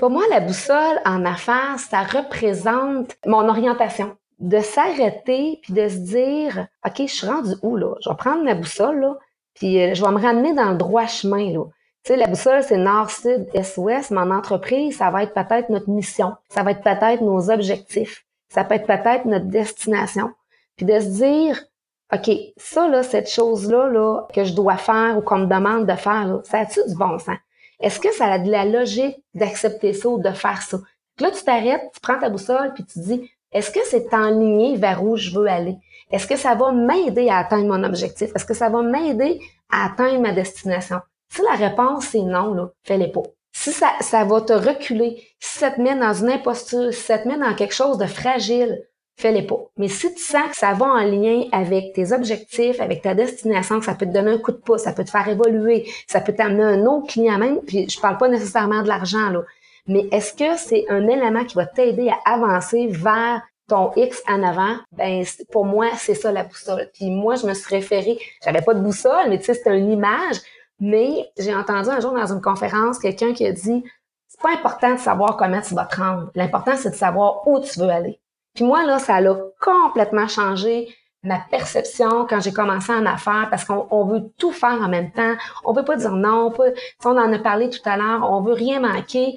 [0.01, 4.17] Pour moi, la boussole en affaires, ça représente mon orientation.
[4.39, 7.95] De s'arrêter puis de se dire, OK, je suis rendu où là?
[8.01, 9.19] Je vais prendre ma boussole là,
[9.59, 11.65] puis euh, je vais me ramener dans le droit chemin là.
[12.05, 15.35] Tu sais, la boussole, c'est nord, sud, est, ouest, mais en entreprise, ça va être
[15.35, 16.35] peut-être notre mission.
[16.49, 18.25] Ça va être peut-être nos objectifs.
[18.49, 20.31] Ça peut être peut-être notre destination.
[20.77, 21.65] Puis de se dire,
[22.15, 25.95] OK, ça, là, cette chose-là, là, que je dois faire ou qu'on me demande de
[25.97, 27.37] faire, là, ça a-tu du bon sens?
[27.81, 30.79] Est-ce que ça a de la logique d'accepter ça ou de faire ça?
[31.21, 34.77] là, tu t'arrêtes, tu prends ta boussole, puis tu dis, est-ce que c'est en ligne
[34.77, 35.77] vers où je veux aller?
[36.11, 38.31] Est-ce que ça va m'aider à atteindre mon objectif?
[38.35, 39.41] Est-ce que ça va m'aider
[39.71, 41.01] à atteindre ma destination?
[41.29, 43.23] Si la réponse est non, fais-les pas.
[43.53, 47.19] Si ça, ça va te reculer, si ça te met dans une imposture, si ça
[47.19, 48.83] te met dans quelque chose de fragile,
[49.19, 49.59] fais-les pas.
[49.77, 53.81] Mais si tu sens que ça va en lien avec tes objectifs, avec ta destination,
[53.81, 56.21] que ça peut te donner un coup de pouce, ça peut te faire évoluer, ça
[56.21, 59.43] peut t'amener un autre client même, puis je parle pas nécessairement de l'argent, là.
[59.89, 64.43] Mais est-ce que c'est un élément qui va t'aider à avancer vers ton X en
[64.43, 66.91] avant, ben pour moi c'est ça la boussole.
[66.95, 69.93] Puis moi je me suis référée, j'avais pas de boussole, mais tu sais c'était une
[69.93, 70.37] image.
[70.81, 73.85] Mais j'ai entendu un jour dans une conférence quelqu'un qui a dit
[74.27, 76.31] c'est pas important de savoir comment tu vas te rendre.
[76.35, 78.19] L'important c'est de savoir où tu veux aller.
[78.55, 80.89] Puis moi là ça a complètement changé
[81.23, 85.35] ma perception quand j'ai commencé en affaires parce qu'on veut tout faire en même temps.
[85.65, 86.73] On veut pas dire non, on peut,
[87.05, 89.37] on en a parlé tout à l'heure, on veut rien manquer.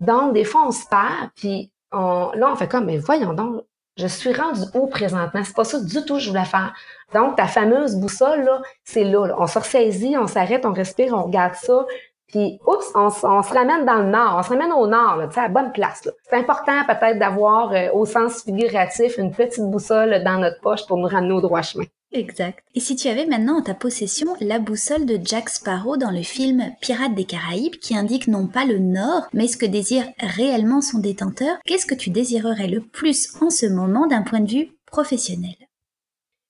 [0.00, 3.64] Donc des fois on se perd puis on, là on fait comme mais voyons donc
[3.96, 5.42] je suis rendu où présentement?
[5.44, 6.74] C'est pas ça du tout que je voulais faire.
[7.12, 11.22] Donc, ta fameuse boussole, là, c'est là, On se ressaisit, on s'arrête, on respire, on
[11.24, 11.86] regarde ça.
[12.28, 15.42] Puis, oups, on, se ramène dans le nord, on se ramène au nord, là, à
[15.42, 16.08] la bonne place.
[16.22, 20.96] C'est important peut-être d'avoir, euh, au sens figuratif, une petite boussole dans notre poche pour
[20.96, 21.84] nous ramener au droit chemin.
[22.12, 22.62] Exact.
[22.74, 26.22] Et si tu avais maintenant en ta possession la boussole de Jack Sparrow dans le
[26.22, 30.80] film Pirates des Caraïbes qui indique non pas le nord, mais ce que désire réellement
[30.80, 34.72] son détenteur, qu'est-ce que tu désirerais le plus en ce moment d'un point de vue
[34.86, 35.56] professionnel?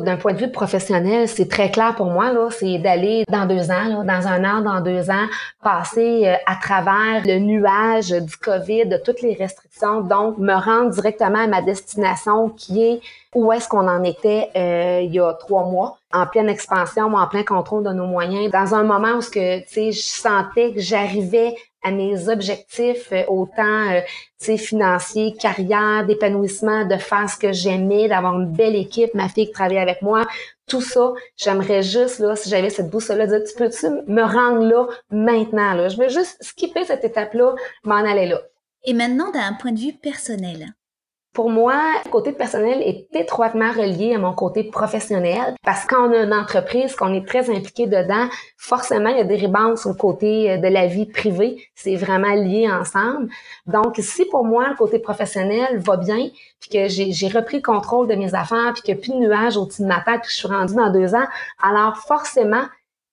[0.02, 3.70] D'un point de vue professionnel, c'est très clair pour moi, là, c'est d'aller dans deux
[3.70, 5.26] ans, dans un an, dans deux ans,
[5.62, 10.90] passer euh, à travers le nuage du COVID, de toutes les restrictions, donc me rendre
[10.90, 13.00] directement à ma destination qui est
[13.34, 17.26] où est-ce qu'on en était euh, il y a trois mois, en pleine expansion, en
[17.26, 21.54] plein contrôle de nos moyens, dans un moment où ce que, je sentais que j'arrivais
[21.82, 28.38] à mes objectifs, euh, autant euh, financiers, carrière, d'épanouissement, de faire ce que j'aimais, d'avoir
[28.38, 30.24] une belle équipe, ma fille qui travaille avec moi,
[30.68, 34.86] tout ça, j'aimerais juste, là, si j'avais cette boussole-là, dire, tu peux-tu me rendre là
[35.10, 35.74] maintenant?
[35.74, 35.88] Là?
[35.88, 37.54] Je veux juste skipper cette étape-là,
[37.84, 38.40] m'en aller là.
[38.84, 40.72] Et maintenant, d'un point de vue personnel,
[41.32, 46.10] Pour moi, le côté personnel est étroitement relié à mon côté professionnel parce que quand
[46.10, 48.28] on a une entreprise, qu'on est très impliqué dedans,
[48.58, 51.66] forcément, il y a des rébans sur le côté euh, de la vie privée.
[51.74, 53.30] C'est vraiment lié ensemble.
[53.64, 56.28] Donc, si pour moi, le côté professionnel va bien,
[56.60, 59.82] puis que j'ai repris le contrôle de mes affaires, puis a plus de nuages au-dessus
[59.82, 61.26] de ma tête, puis que je suis rendue dans deux ans,
[61.62, 62.64] alors forcément,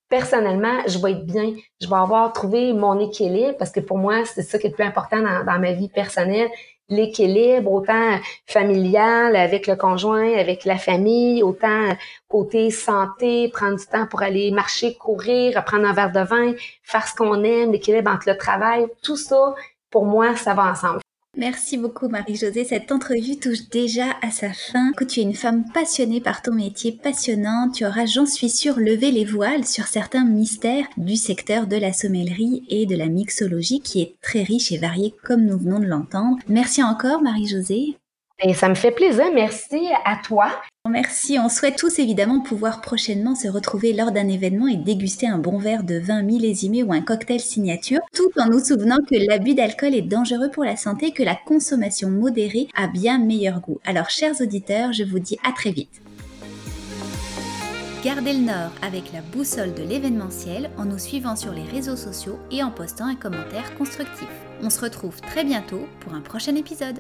[0.10, 1.54] personnellement, je vais être bien.
[1.80, 4.76] Je vais avoir trouvé mon équilibre parce que pour moi, c'est ça qui est le
[4.76, 6.50] plus important dans, dans ma vie personnelle
[6.90, 11.90] l'équilibre, autant familial avec le conjoint, avec la famille, autant
[12.28, 17.08] côté santé, prendre du temps pour aller marcher, courir, prendre un verre de vin, faire
[17.08, 19.56] ce qu'on aime, l'équilibre entre le travail, tout ça,
[19.90, 21.02] pour moi, ça va ensemble.
[21.38, 22.66] Merci beaucoup Marie-Josée.
[22.66, 24.92] Cette entrevue touche déjà à sa fin.
[24.94, 27.76] Que tu es une femme passionnée par ton métier, passionnante.
[27.76, 31.94] Tu auras, j'en suis sûre, levé les voiles sur certains mystères du secteur de la
[31.94, 35.86] sommellerie et de la mixologie qui est très riche et varié comme nous venons de
[35.86, 36.40] l'entendre.
[36.48, 37.99] Merci encore Marie-Josée.
[38.42, 39.26] Et ça me fait plaisir.
[39.34, 40.50] Merci à toi.
[40.90, 41.38] Merci.
[41.40, 45.58] On souhaite tous évidemment pouvoir prochainement se retrouver lors d'un événement et déguster un bon
[45.58, 49.94] verre de vin millésimé ou un cocktail signature, tout en nous souvenant que l'abus d'alcool
[49.94, 53.80] est dangereux pour la santé et que la consommation modérée a bien meilleur goût.
[53.86, 56.02] Alors, chers auditeurs, je vous dis à très vite.
[58.04, 62.40] Gardez le nord avec la boussole de l'événementiel en nous suivant sur les réseaux sociaux
[62.50, 64.30] et en postant un commentaire constructif.
[64.64, 67.00] On se retrouve très bientôt pour un prochain épisode.